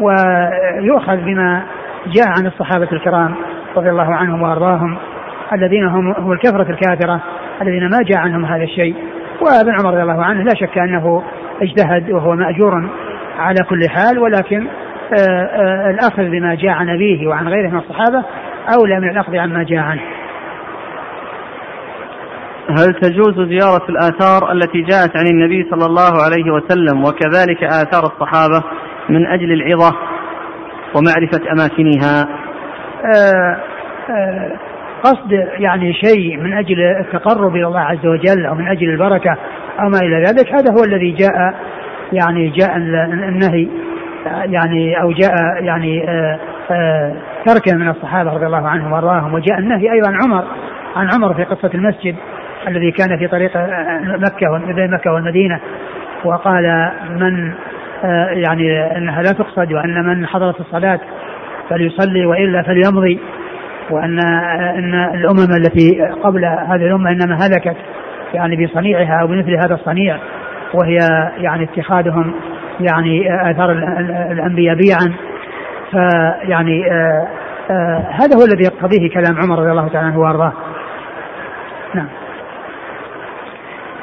[0.00, 1.62] ويؤخذ بما
[2.06, 3.34] جاء عن الصحابة الكرام
[3.76, 4.96] رضي الله عنهم وأرضاهم
[5.52, 7.20] الذين هم هم الكثرة الكافرة
[7.62, 8.94] الذين ما جاء عنهم هذا الشيء.
[9.40, 11.22] وابن عمر رضي الله عنه لا شك أنه
[11.62, 12.90] اجتهد وهو مأجور
[13.38, 14.66] على كل حال ولكن
[15.90, 18.24] الأخذ بما جاء عن أبيه وعن غيره من الصحابة
[18.78, 20.02] أولى من الأخذ عما جاء عنه.
[22.78, 28.62] هل تجوز زيارة الآثار التي جاءت عن النبي صلى الله عليه وسلم وكذلك آثار الصحابة
[29.08, 29.96] من أجل العظة
[30.94, 32.28] ومعرفة أماكنها؟
[33.16, 33.56] آه،
[34.10, 34.52] آه،
[35.02, 39.36] قصد يعني شيء من أجل التقرب إلى الله عز وجل أو من أجل البركة
[39.80, 41.54] أو ما إلى ذلك هذا هو الذي جاء
[42.12, 42.94] يعني جاء ال-
[43.28, 43.68] النهي.
[44.26, 46.38] يعني أو جاء يعني آه،
[46.70, 47.12] آه،
[47.46, 50.44] تركه من الصحابة رضي الله عنهم وأرضاهم وجاء النهي أيضا عن عمر
[50.96, 52.16] عن عمر في قصة المسجد
[52.68, 55.60] الذي كان في طريق آه، مكة بين مكة والمدينة
[56.24, 57.52] وقال من
[58.32, 61.00] يعني إنها لا تقصد وأن من حضرت الصلاة
[61.70, 63.20] فليصلي وإلا فليمضي
[63.90, 64.18] وأن
[64.78, 67.76] إن الأمم التي قبل هذه الأمة إنما هلكت
[68.34, 70.18] يعني بصنيعها أو بمثل هذا الصنيع
[70.74, 70.98] وهي
[71.38, 72.34] يعني اتخاذهم
[72.80, 75.12] يعني آثار ال- ال- الأنبياء بيعا.
[75.90, 77.28] فيعني آه،
[77.70, 80.52] آه، هذا هو الذي يقتضيه كلام عمر رضي الله تعالى عنه وأرضاه.
[81.94, 82.08] نعم.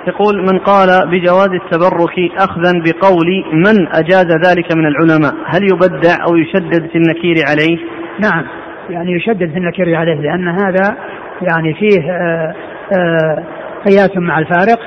[0.08, 6.36] يقول من قال بجواز التبرك أخذا بقول من أجاز ذلك من العلماء؟ هل يبدع أو
[6.36, 7.78] يشدد في النكير عليه؟
[8.20, 8.46] نعم.
[8.90, 10.98] يعني يشدد في النكير عليه لأن هذا
[11.42, 12.56] يعني فيه آه،
[12.98, 13.44] آه،
[13.86, 14.80] قياس مع الفارق.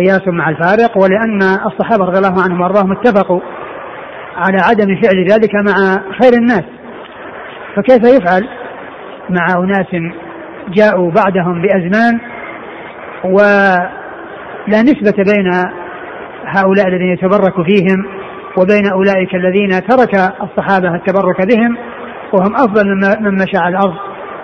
[0.00, 3.40] قياس مع الفارق ولأن الصحابة رضي الله عنهم وأرضاهم اتفقوا
[4.36, 6.64] على عدم فعل ذلك مع خير الناس.
[7.76, 8.48] فكيف يفعل؟
[9.30, 10.12] مع أناس
[10.68, 12.20] جاءوا بعدهم بأزمان
[13.24, 15.50] ولا نسبة بين
[16.46, 18.06] هؤلاء الذين يتبرك فيهم
[18.58, 21.76] وبين أولئك الذين ترك الصحابة التبرك بهم
[22.32, 22.86] وهم أفضل
[23.20, 23.94] من مشى على الأرض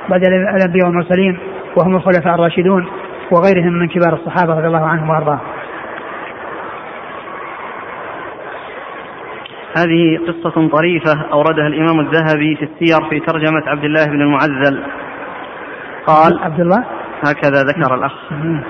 [0.09, 1.39] بعد الأنبياء والمرسلين
[1.77, 2.87] وهم الخلفاء الراشدون.
[3.31, 5.41] وغيرهم من كبار الصحابة رضي الله عنهم وأرضاهم.
[9.77, 14.83] هذه قصة طريفة أوردها الإمام الذهبي في السير في ترجمة عبد الله بن المعذل
[16.07, 16.85] قال عبد الله؟
[17.25, 18.61] هكذا ذكر الأخ مم.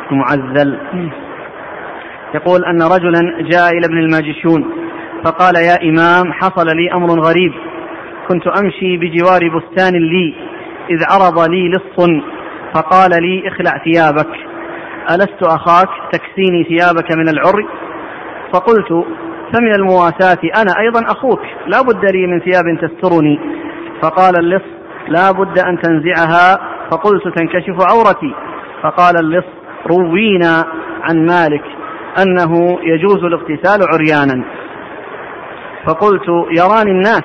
[2.34, 4.64] يقول أن رجلا جاء إلى ابن الماجشون
[5.24, 7.52] فقال يا إمام حصل لي أمر غريب.
[8.28, 10.34] كنت أمشي بجوار بستان لي
[10.90, 12.10] إذ عرض لي لص
[12.76, 14.32] فقال لي اخلع ثيابك.
[15.10, 17.66] ألست أخاك؟ تكسيني ثيابك من العري.
[18.52, 19.06] فقلت
[19.52, 21.40] فمن المواساة أنا أيضا أخوك.
[21.66, 23.40] لا بد لي من ثياب تسترني.
[24.02, 24.62] فقال اللص
[25.08, 26.58] لا بد أن تنزعها.
[26.90, 28.34] فقلت تنكشف عورتي.
[28.82, 29.44] فقال اللص
[29.86, 30.64] روينا
[31.02, 31.64] عن مالك.
[32.22, 34.44] أنه يجوز الاغتسال عريانا.
[35.86, 37.24] فقلت يراني الناس.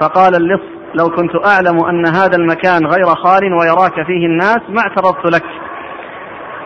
[0.00, 5.34] فقال اللص لو كنت أعلم أن هذا المكان غير خال ويراك فيه الناس ما اعترضت
[5.34, 5.44] لك.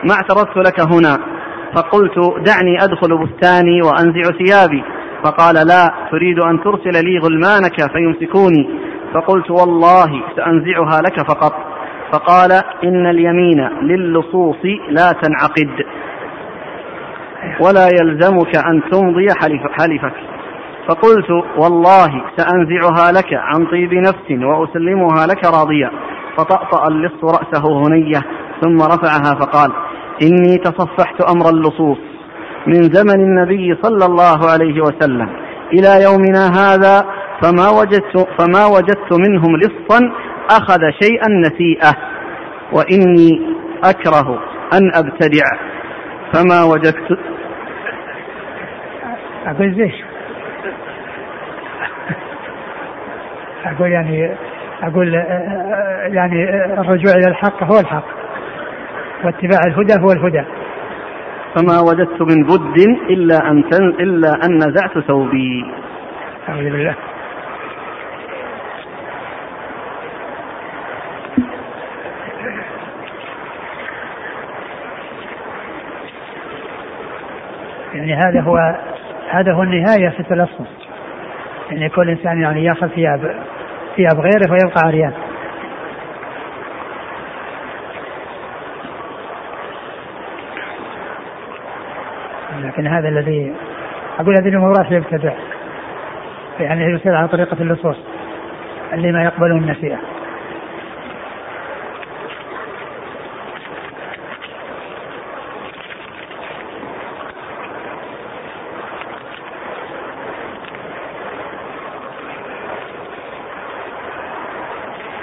[0.03, 1.17] ما اعترضت لك هنا.
[1.75, 4.83] فقلت دعني أدخل بستاني وأنزع ثيابي.
[5.23, 8.69] فقال لا تريد أن ترسل لي غلمانك فيمسكوني.
[9.13, 11.53] فقلت والله سأنزعها لك فقط.
[12.11, 12.51] فقال
[12.83, 15.85] إن اليمين للصوص لا تنعقد
[17.59, 20.13] ولا يلزمك أن تمضي حلف حلفك.
[20.89, 25.91] فقلت والله سأنزعها لك عن طيب نفس وأسلمها لك راضية
[26.37, 28.21] فطأطأ اللص رأسه هنية
[28.61, 29.71] ثم رفعها فقال
[30.23, 31.97] إني تصفحت أمر اللصوص
[32.67, 35.29] من زمن النبي صلى الله عليه وسلم
[35.73, 37.05] إلى يومنا هذا
[37.41, 39.99] فما وجدت فما وجدت منهم لصا
[40.49, 41.91] أخذ شيئا نسيئة
[42.73, 44.39] وإني أكره
[44.73, 45.45] أن أبتدع.
[46.33, 47.19] فما وجدت
[49.45, 49.91] أقول
[53.65, 54.35] أقول يعني
[54.83, 55.13] أقول
[56.13, 56.43] يعني
[56.73, 58.05] الرجوع إلى الحق هو الحق.
[59.23, 60.43] واتباع الهدى هو الهدى.
[61.55, 62.79] فما وجدت من بد
[63.09, 65.65] إلا أن تن إلا أن نزعت ثوبي.
[66.49, 66.95] أعوذ بالله.
[77.93, 78.57] يعني هذا هو
[79.29, 80.88] هذا هو النهاية في التلصص
[81.71, 83.43] يعني كل إنسان يعني يأخذ ثياب
[83.95, 85.13] ثياب غيره ويبقى عريان.
[92.63, 93.53] لكن هذا الذي
[94.19, 95.33] أقول هذه الأمور راح يبتدع.
[96.59, 97.97] يعني يصير على طريقة اللصوص.
[98.93, 99.99] اللي ما يقبلون النسيئة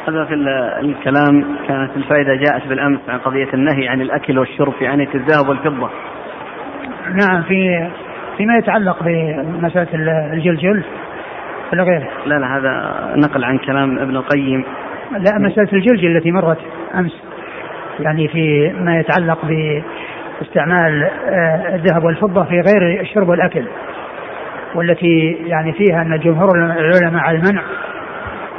[0.09, 0.35] هذا في
[0.81, 5.91] الكلام كانت الفائدة جاءت بالأمس عن قضية النهي عن الأكل والشرب في عنية الذهب والفضة.
[7.15, 7.89] نعم في
[8.37, 9.89] فيما يتعلق بمسألة
[10.33, 10.85] الجلجل
[11.73, 12.09] ولا غيره.
[12.27, 14.65] لا لا هذا نقل عن كلام ابن القيم.
[15.13, 16.59] لا مسألة الجلجل التي مرت
[16.95, 17.23] أمس.
[18.01, 23.65] يعني في ما يتعلق باستعمال آه، الذهب والفضة في غير الشرب والأكل.
[24.75, 27.63] والتي يعني فيها أن جمهور العلماء على المنع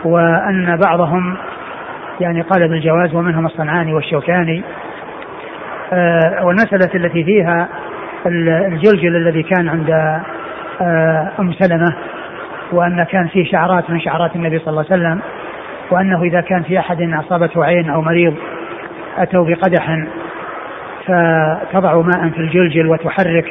[0.05, 1.37] وأن بعضهم
[2.19, 4.63] يعني قال بالجواز ومنهم الصنعاني والشوكاني
[5.93, 7.67] آه، والمسألة التي فيها
[8.67, 9.89] الجلجل الذي كان عند
[10.81, 11.95] آه، أم سلمة
[12.71, 15.21] وأن كان فيه شعرات من شعرات النبي صلى الله عليه وسلم
[15.91, 18.33] وأنه إذا كان في أحد أصابته عين أو مريض
[19.17, 19.97] أتوا بقدح
[21.05, 23.45] فتضع ماء في الجلجل وتحرك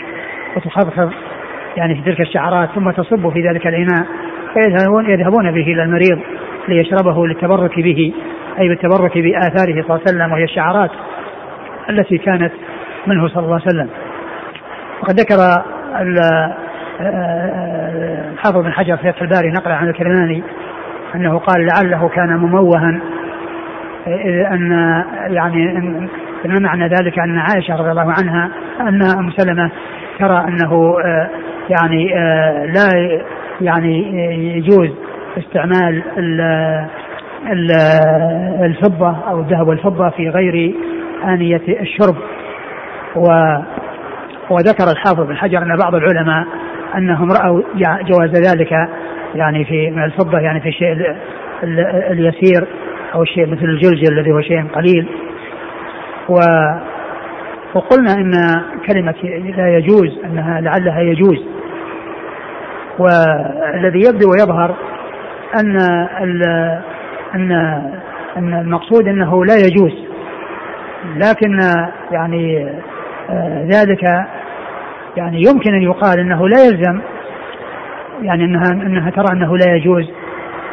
[0.57, 1.12] وتخفض
[1.76, 4.07] يعني في تلك الشعرات ثم تصب في ذلك الإناء
[4.55, 6.20] فيذهبون يذهبون به إلى المريض.
[6.69, 8.12] ليشربه للتبرك به
[8.59, 10.91] أي بالتبرك بآثاره صلى الله عليه وسلم وهي الشعرات
[11.91, 12.53] التي كانت
[13.07, 13.89] منه صلى الله عليه وسلم.
[15.03, 15.37] وقد ذكر
[18.33, 20.43] الحافظ بن حجر في الباري نقلا عن الكرماني
[21.14, 23.01] أنه قال لعله كان مموها
[24.53, 24.71] أن
[25.27, 25.79] يعني
[26.47, 28.51] ان معنى ذلك؟ أن عائشة رضي الله عنها
[28.81, 29.71] أن أم سلمة
[30.19, 30.97] ترى أنه
[31.71, 32.09] يعني
[32.73, 33.21] لا
[33.61, 34.21] يعني
[34.59, 34.91] يجوز
[35.39, 36.03] استعمال
[38.64, 40.74] الفضة أو الذهب والفضة في غير
[41.24, 42.16] آنية الشرب.
[43.16, 43.28] و
[44.51, 46.47] وذكر الحافظ بن حجر أن بعض العلماء
[46.97, 47.62] أنهم رأوا
[48.03, 48.72] جواز ذلك
[49.34, 51.16] يعني في من الفضة يعني في الشيء
[52.11, 52.66] اليسير
[53.14, 55.09] أو الشيء مثل الجلجل الذي هو شيء قليل.
[56.28, 56.39] و
[57.74, 58.32] وقلنا إن
[58.87, 59.14] كلمة
[59.57, 61.45] لا يجوز أنها لعلها يجوز.
[62.99, 64.74] والذي يبدو ويظهر
[65.55, 65.80] أن
[67.34, 67.53] ان
[68.36, 69.92] أن المقصود أنه لا يجوز.
[71.16, 71.61] لكن
[72.11, 72.68] يعني
[73.30, 74.03] آه، ذلك
[75.16, 77.01] يعني يمكن أن يقال أنه لا يلزم.
[78.22, 80.05] يعني انها أنها ترى أنه لا يجوز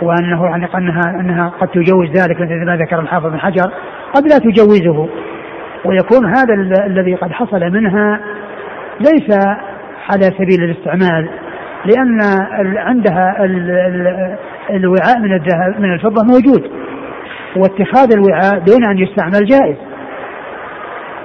[0.01, 3.71] وأنه يعني انها أنها قد تجوز ذلك مثل ما ذكر الحافظ بن حجر.
[4.13, 5.09] قد لا تجوزه.
[5.85, 6.53] ويكون هذا
[6.85, 8.19] الذي قد حصل منها
[8.99, 9.37] ليس
[10.09, 11.29] على سبيل الاستعمال
[11.85, 12.21] لأن
[12.77, 13.45] عندها
[14.69, 16.71] الوعاء من الذهب من الفضة موجود.
[17.55, 19.75] واتخاذ الوعاء دون أن يستعمل جائز.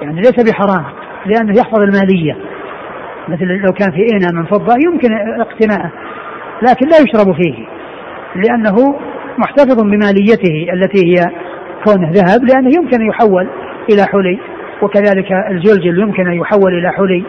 [0.01, 0.85] يعني ليس بحرام
[1.25, 2.37] لأنه يحفظ المالية.
[3.29, 5.91] مثل لو كان في إناء من فضة يمكن اقتناءه
[6.61, 7.65] لكن لا يشرب فيه
[8.35, 8.99] لأنه
[9.37, 11.25] محتفظ بماليته التي هي
[11.85, 13.49] كونه ذهب لأنه يمكن أن يحول
[13.93, 14.39] إلى حلي
[14.81, 17.23] وكذلك الجلجل يمكن أن يحول إلى حلي.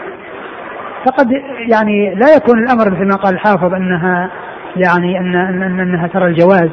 [1.07, 1.31] فقد
[1.73, 4.31] يعني لا يكون الأمر مثل ما قال الحافظ أنها
[4.77, 6.71] يعني أن أن أنها ترى الجواز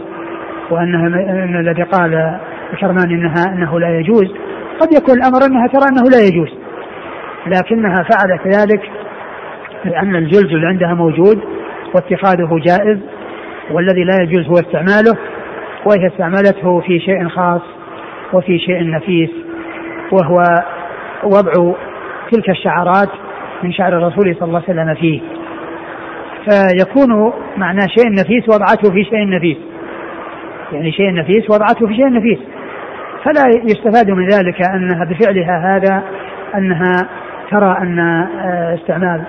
[0.69, 2.39] وأنها أن الذي قال
[2.73, 4.27] الكرماني أنها أنه لا يجوز
[4.79, 6.49] قد يكون الأمر أنها ترى أنه لا يجوز.
[7.47, 8.91] لكنها فعلت ذلك
[9.85, 11.41] لأن الجلجل عندها موجود
[11.95, 12.99] واتخاذه جائز
[13.71, 15.17] والذي لا يجوز هو استعماله
[15.85, 17.61] وهي استعملته في شيء خاص
[18.33, 19.29] وفي شيء نفيس
[20.11, 20.43] وهو
[21.23, 21.73] وضع
[22.31, 23.09] تلك الشعرات
[23.63, 25.21] من شعر الرسول صلى الله عليه وسلم فيه.
[26.49, 29.57] فيكون معنى شيء نفيس وضعته في شيء نفيس.
[30.71, 32.39] يعني شيء نفيس وضعته في شيء نفيس.
[33.23, 36.03] فلا يستفاد من ذلك أنها بفعلها هذا
[36.55, 37.09] أنها
[37.51, 39.21] ترى أن آه، استعمال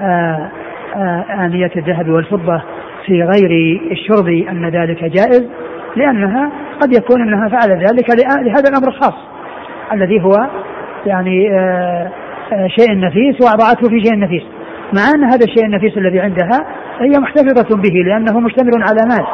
[0.00, 0.50] آه،
[0.96, 2.62] آه، آنية الذهب والفضة
[3.06, 5.48] في غير الشرب أن ذلك جائز
[5.96, 6.50] لأنها
[6.80, 8.10] قد يكون أنها فعل ذلك
[8.44, 9.14] لهذا الأمر الخاص
[9.92, 10.50] الذي هو
[11.06, 11.48] يعني
[12.66, 14.42] شيء نفيس وأضعته في شيء نفيس.
[14.92, 16.66] مع أن هذا الشيء النفيس الذي عندها
[17.00, 19.26] هي محتفظة به لأنه مشتمل على مال.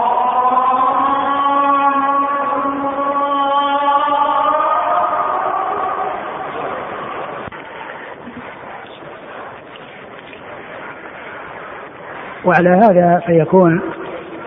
[12.45, 13.81] وعلى هذا فيكون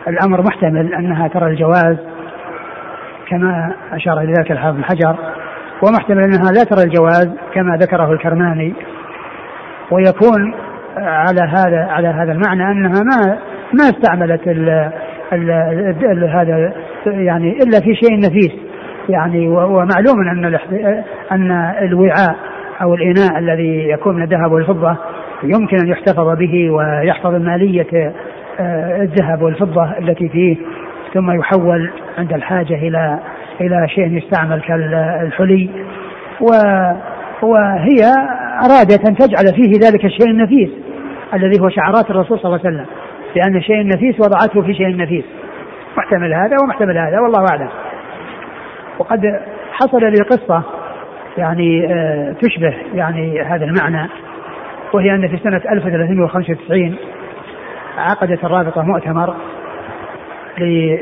[0.07, 1.97] الأمر محتمل أنها ترى الجواز
[3.29, 5.15] كما أشار إلى ذلك الحافظ الحجر
[5.81, 8.73] ومحتمل أنها لا ترى الجواز كما ذكره الكرماني
[9.91, 10.53] ويكون
[10.99, 13.37] على هذا على هذا المعنى أنها ما
[13.73, 14.69] ما استعملت ال
[15.33, 15.51] ال
[16.03, 16.73] ال هذا
[17.05, 18.69] يعني إلا في شيء نفيس.
[19.09, 20.59] يعني ومعلوم أن
[21.31, 22.35] أن الوعاء
[22.81, 24.97] أو الإناء الذي يكون من الذهب والفضة
[25.43, 28.13] يمكن أن يحتفظ به ويحفظ مالية
[28.59, 30.57] آه، الذهب والفضة التي فيه
[31.13, 33.19] ثم يحول عند الحاجة إلى
[33.61, 35.69] إلى شيء يستعمل كالحلي.
[37.41, 38.01] وهي
[38.65, 40.69] أرادت أن تجعل فيه ذلك الشيء النفيس
[41.33, 42.85] الذي هو شعرات الرسول صلى الله عليه وسلم
[43.35, 45.25] لأن الشيء النفيس وضعته في شيء نفيس
[45.97, 47.69] محتمل هذا ومحتمل هذا والله أعلم.
[48.99, 49.21] وقد
[49.71, 50.63] حصل لي قصه
[51.37, 54.09] يعني آه، تشبه يعني هذا المعنى
[54.93, 56.95] وهي أن في سنة 1395
[57.97, 59.35] عقدت الرابطة مؤتمر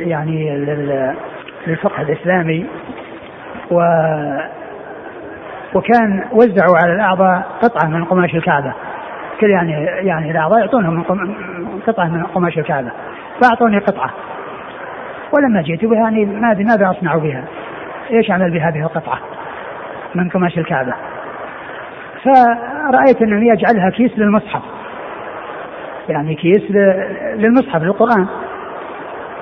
[0.06, 0.58] يعني
[1.68, 2.66] للفقه الإسلامي
[3.72, 3.82] و
[5.74, 8.74] وكان وزعوا على الأعضاء قطعة من قماش الكعبة.
[9.40, 11.04] كل يعني يعني الأعضاء يعطونهم
[11.88, 12.92] قطعة من قماش الكعبة.
[13.42, 14.10] فأعطوني قطعة.
[15.32, 16.26] ولما جئت بها يعني
[16.64, 17.44] ماذا أصنع بها؟
[18.12, 19.20] إيش أعمل بهذه القطعة
[20.16, 20.94] من قماش الكعبة؟
[22.24, 24.62] فرأيت أنه يجعلها كيس للمصحف.
[26.10, 26.72] يعني كيس
[27.36, 28.28] للمصحف للقرآن.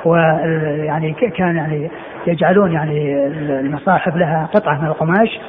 [0.06, 1.90] ويعني كان يعني
[2.28, 3.28] يجعلون يعني
[3.60, 5.40] المصاحف لها قطعة من القماش.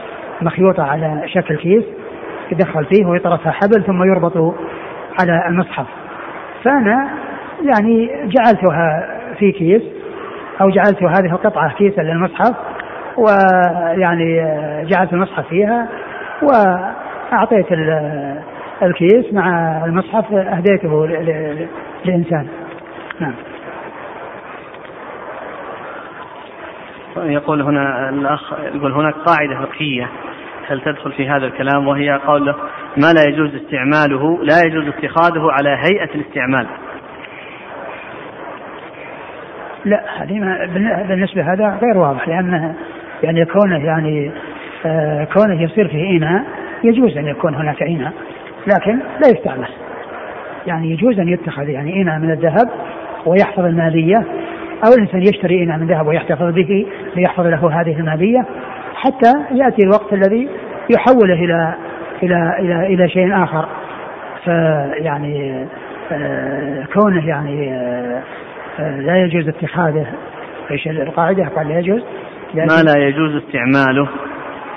[0.43, 1.85] مخيوطة على شكل كيس
[2.53, 4.55] يدخل فيه ويطرفها حبل ثم يربط
[5.21, 5.87] على المصحف.
[6.65, 7.11] فأنا
[7.63, 9.09] يعني جعلتها
[9.39, 9.83] في كيس
[10.61, 12.57] أو جعلت هذه القطعة كيسا للمصحف
[13.17, 14.43] ويعني
[14.85, 15.89] جعلت المصحف فيها
[16.43, 16.51] و
[17.33, 17.67] أعطيت
[18.83, 21.07] الكيس مع المصحف أهديته
[22.05, 22.47] لإنسان
[23.21, 23.35] نعم.
[27.17, 30.09] يقول هنا الأخ يقول هناك قاعدة فقهية.
[30.69, 32.55] هل تدخل في هذا الكلام؟ وهي قوله
[32.97, 36.67] ما لا يجوز استعماله لا يجوز اتخاذه على هيئة الاستعمال.
[39.85, 40.41] لا هذه
[41.09, 42.75] بالنسبة هذا غير واضح لأنه
[43.23, 44.31] يعني كونه يعني
[44.87, 46.45] آه كونه يصير فيه إناء
[46.85, 48.13] يجوز أن يكون هناك إناء
[48.67, 49.69] لكن لا يستعمل.
[50.67, 52.71] يعني يجوز أن يتخذ يعني إناء من الذهب
[53.27, 54.17] ويحفظ المالية
[54.87, 56.87] أو الإنسان يشتري إناء من ذهب ويحتفظ به
[57.17, 58.45] ليحفظ له هذه المالية.
[59.07, 60.49] حتى يأتي الوقت الذي
[60.91, 61.75] يحوله إلى
[62.23, 63.69] إلى إلى إلى شيء آخر.
[64.45, 65.67] فيعني
[66.13, 68.23] آه، كونه يعني آه،
[68.79, 70.07] آه، لا يجوز اتخاذه.
[70.71, 72.03] إيش القاعدة؟ قال لا يجوز.
[72.55, 74.09] ما لا يجوز استعماله.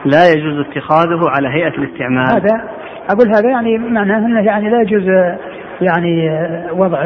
[0.06, 2.36] لا يجوز اتخاذه على هيئة الاستعمال.
[2.36, 2.62] هذا
[3.10, 5.36] أقول هذا يعني معناه أنه يعني لا يجوز
[5.82, 6.32] يعني
[6.72, 7.06] وضع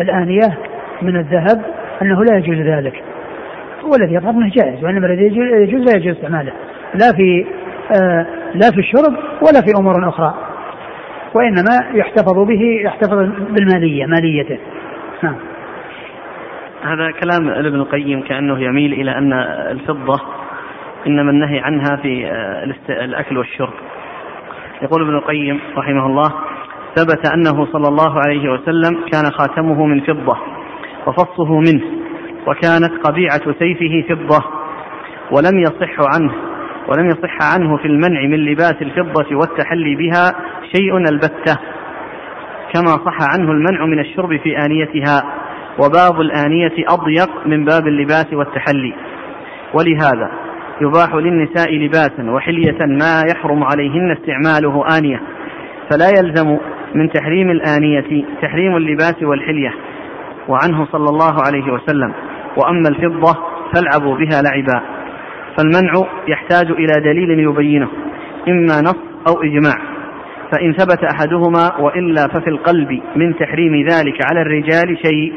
[0.00, 0.58] الآنية
[1.02, 1.62] من الذهب
[2.02, 3.02] أنه لا يجوز ذلك.
[3.86, 5.24] والذي يظهر أنه جائز وإنما الذي
[5.62, 6.52] يجوز لا يجوز استعماله
[6.94, 7.46] لا في
[7.92, 9.12] آه لا في الشرب
[9.42, 10.34] ولا في أمور أخرى.
[11.34, 13.18] وإنما يحتفظ به يحتفظ
[13.50, 14.58] بالمالية ماليته.
[15.22, 15.36] نعم.
[16.82, 19.32] هذا كلام ابن القيم كأنه يميل إلى أن
[19.70, 20.20] الفضة
[21.06, 22.64] إنما النهي عنها في آه،
[23.04, 23.72] الأكل والشرب.
[24.82, 26.32] يقول ابن القيم رحمه الله
[26.96, 30.38] ثبت أنه صلى الله عليه وسلم كان خاتمه من فضة
[31.06, 31.82] وفصه منه
[32.46, 34.44] وكانت قبيعة سيفه فضة
[35.30, 36.32] ولم يصح عنه
[36.88, 40.34] ولم يصح عنه في المنع من لباس الفضة والتحلي بها
[40.76, 41.58] شيء البتة
[42.74, 45.22] كما صح عنه المنع من الشرب في آنيتها
[45.78, 48.94] وباب الآنية أضيق من باب اللباس والتحلي.
[49.74, 50.30] ولهذا
[50.80, 55.20] يباح للنساء لباسا وحلية ما يحرم عليهن استعماله آنية
[55.90, 56.58] فلا يلزم
[56.94, 59.74] من تحريم الآنية تحريم اللباس والحلية
[60.48, 62.12] وعنه صلى الله عليه وسلم.
[62.56, 63.34] وأما الفضة
[63.74, 64.82] فالعبوا بها لعبا.
[65.58, 65.92] فالمنع
[66.28, 67.88] يحتاج إلى دليل يبينه
[68.48, 68.96] إما نص
[69.28, 69.78] أو إجماع.
[70.52, 75.32] فإن ثبت أحدهما وإلا ففي القلب من تحريم ذلك على الرجال شيء.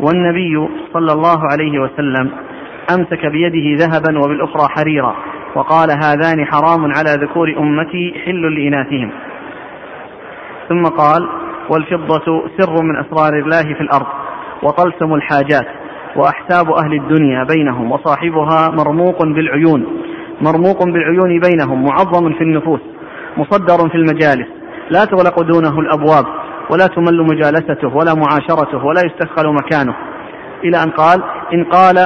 [0.00, 2.30] والنبي صلى الله عليه وسلم
[2.94, 5.16] أمسك بيده ذهبا وبالأخرى حريرا
[5.54, 9.10] وقال هذان حرام على ذكور أمتي حل لإناثهم.
[10.68, 11.28] ثم قال
[11.70, 14.06] والفضة سر من أسرار الله في الأرض
[14.62, 15.66] وطلسم الحاجات.
[16.16, 19.86] وأحساب أهل الدنيا بينهم وصاحبها مرموق بالعيون
[20.40, 22.80] مرموق بالعيون بينهم معظم في النفوس
[23.36, 24.46] مصدر في المجالس
[24.90, 26.24] لا تغلق دونه الأبواب
[26.70, 29.94] ولا تمل مجالسته ولا معاشرته ولا يستثقل مكانه.
[30.64, 31.22] إلى أن قال
[31.54, 31.96] إن قال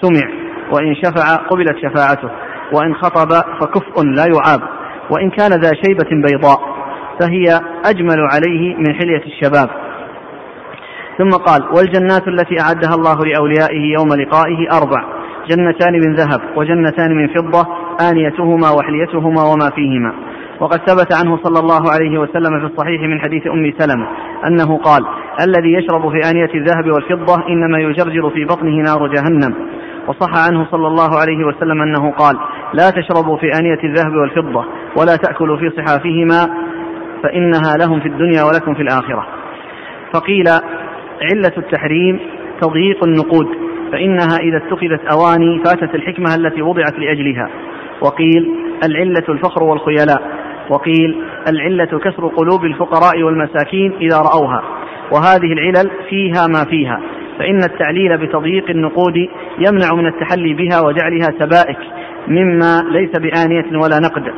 [0.00, 0.30] سمع
[0.72, 2.30] وإن شفع قبلت شفاعته
[2.72, 3.28] وإن خطب
[3.60, 4.60] فكفء لا يعاب
[5.10, 6.60] وإن كان ذا شيبة بيضاء
[7.20, 9.70] فهي أجمل عليه من حلية الشباب.
[11.18, 15.04] ثم قال والجنات التي أعدها الله لأوليائه يوم لقائه أربع
[15.48, 17.66] جنتان من ذهب وجنتان من فضة
[18.10, 20.12] آنيتهما وحليتهما وما فيهما.
[20.60, 24.06] وقد ثبت عنه صلى الله عليه وسلم في الصحيح من حديث أم سلمة
[24.46, 25.04] أنه قال
[25.40, 29.54] الذي يشرب في آنية الذهب والفضة إنما يجرجر في بطنه نار جهنم.
[30.08, 32.36] وصح عنه صلى الله عليه وسلم أنه قال
[32.74, 34.64] لا تشربوا في آنية الذهب والفضة
[34.96, 36.48] ولا تأكلوا في صحافهما
[37.22, 39.26] فإنها لهم في الدنيا ولكم في الآخرة.
[40.12, 40.44] فقيل
[41.22, 42.20] علة التحريم
[42.60, 43.46] تضييق النقود
[43.92, 47.50] فإنها إذا اتخذت أواني فاتت الحكمة التي وضعت لأجلها.
[48.00, 48.54] وقيل
[48.84, 50.22] العلة الفخر والخيلاء.
[50.70, 54.62] وقيل العلة كسر قلوب الفقراء والمساكين إذا رأوها.
[55.12, 57.00] وهذه العلل فيها ما فيها.
[57.38, 59.16] فإن التعليل بتضييق النقود
[59.58, 61.78] يمنع من التحلي بها وجعلها سبائك
[62.28, 64.32] مما ليس بآنية ولا نقد.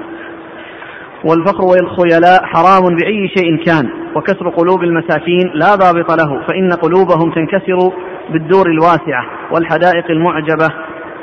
[1.25, 7.93] والفخر والخيلاء حرام بأي شيء كان وكسر قلوب المساكين لا ضابط له فإن قلوبهم تنكسر
[8.31, 10.69] بالدور الواسعة والحدائق المعجبة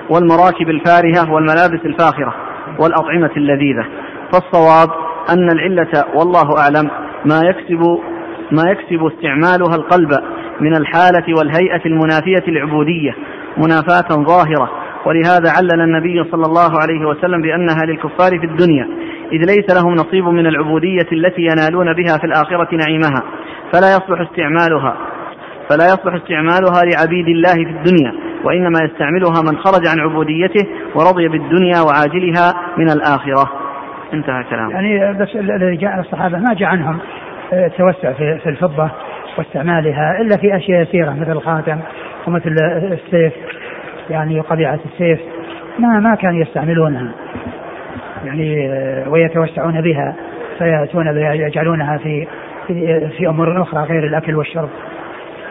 [0.10, 2.36] والمراكب الفارهة والملابس الفاخرة
[2.80, 3.86] والأطعمة اللذيذة.
[4.32, 4.90] فالصواب
[5.30, 6.90] أن العلة والله أعلم
[7.26, 8.00] ما يكسب
[8.52, 10.12] ما يكسب استعمالها القلب
[10.62, 13.16] من الحالة والهيئة المنافية العبودية
[13.58, 14.72] منافاة ظاهرة.
[15.06, 18.88] ولهذا علل النبي صلى الله عليه وسلم بأنها للكفار في الدنيا
[19.32, 23.24] إذ ليس لهم نصيب من العبودية التي ينالون بها في الآخرة نعيمها
[23.74, 24.98] فلا يصلح استعمالها
[25.70, 28.14] فلا يصلح استعمالها لعبيد الله في الدنيا
[28.44, 33.52] وإنما يستعملها من خرج عن عبوديته ورضي بالدنيا وعاجلها من الآخرة.
[34.14, 37.00] انتهى كلام يعني بس الذي جاء الصحابة ما جاء عنهم
[37.54, 38.92] التوسع في الفضة
[39.38, 41.80] واستعمالها إلا في أشياء يسيرة مثل الخاتم
[42.28, 42.56] ومثل
[42.92, 43.34] السيف
[44.10, 45.20] يعني قبيعة السيف
[45.80, 47.12] ما ما كانوا يستعملونها.
[48.26, 48.70] يعني
[49.08, 50.16] ويتوسعون بها
[50.58, 52.28] فيأتون بها يجعلونها في
[52.68, 54.70] في, في أمور أخرى غير الأكل والشرب.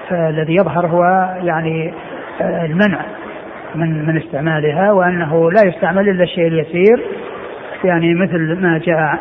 [0.08, 1.04] فالذي يظهر هو
[1.42, 1.94] يعني
[2.40, 3.00] المنع
[3.74, 7.02] من من استعمالها وأنه لا يستعمل إلا الشيء اليسير.
[7.84, 9.18] يعني مثل ما جاء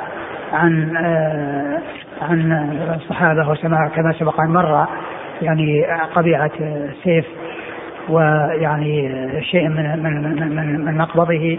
[0.53, 0.97] عن
[2.21, 2.51] عن
[2.95, 4.87] الصحابة وسماع كما سبق أن مر
[5.41, 5.85] يعني
[6.15, 6.51] قبيعة
[7.03, 7.25] سيف
[8.09, 11.57] ويعني شيء من من من, من مقبضه.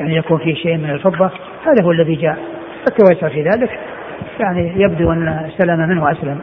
[0.00, 1.30] يعني يكون فيه شيء من الفضة
[1.66, 2.38] هذا هو الذي جاء.
[2.88, 3.70] التوسع في ذلك
[4.40, 6.40] يعني يبدو أن سلم منه أسلم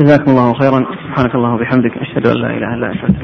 [0.00, 0.86] جزاكم الله خيرا.
[1.08, 3.16] سبحانك الله وبحمدك أشهد أن لا إله إلا أنت.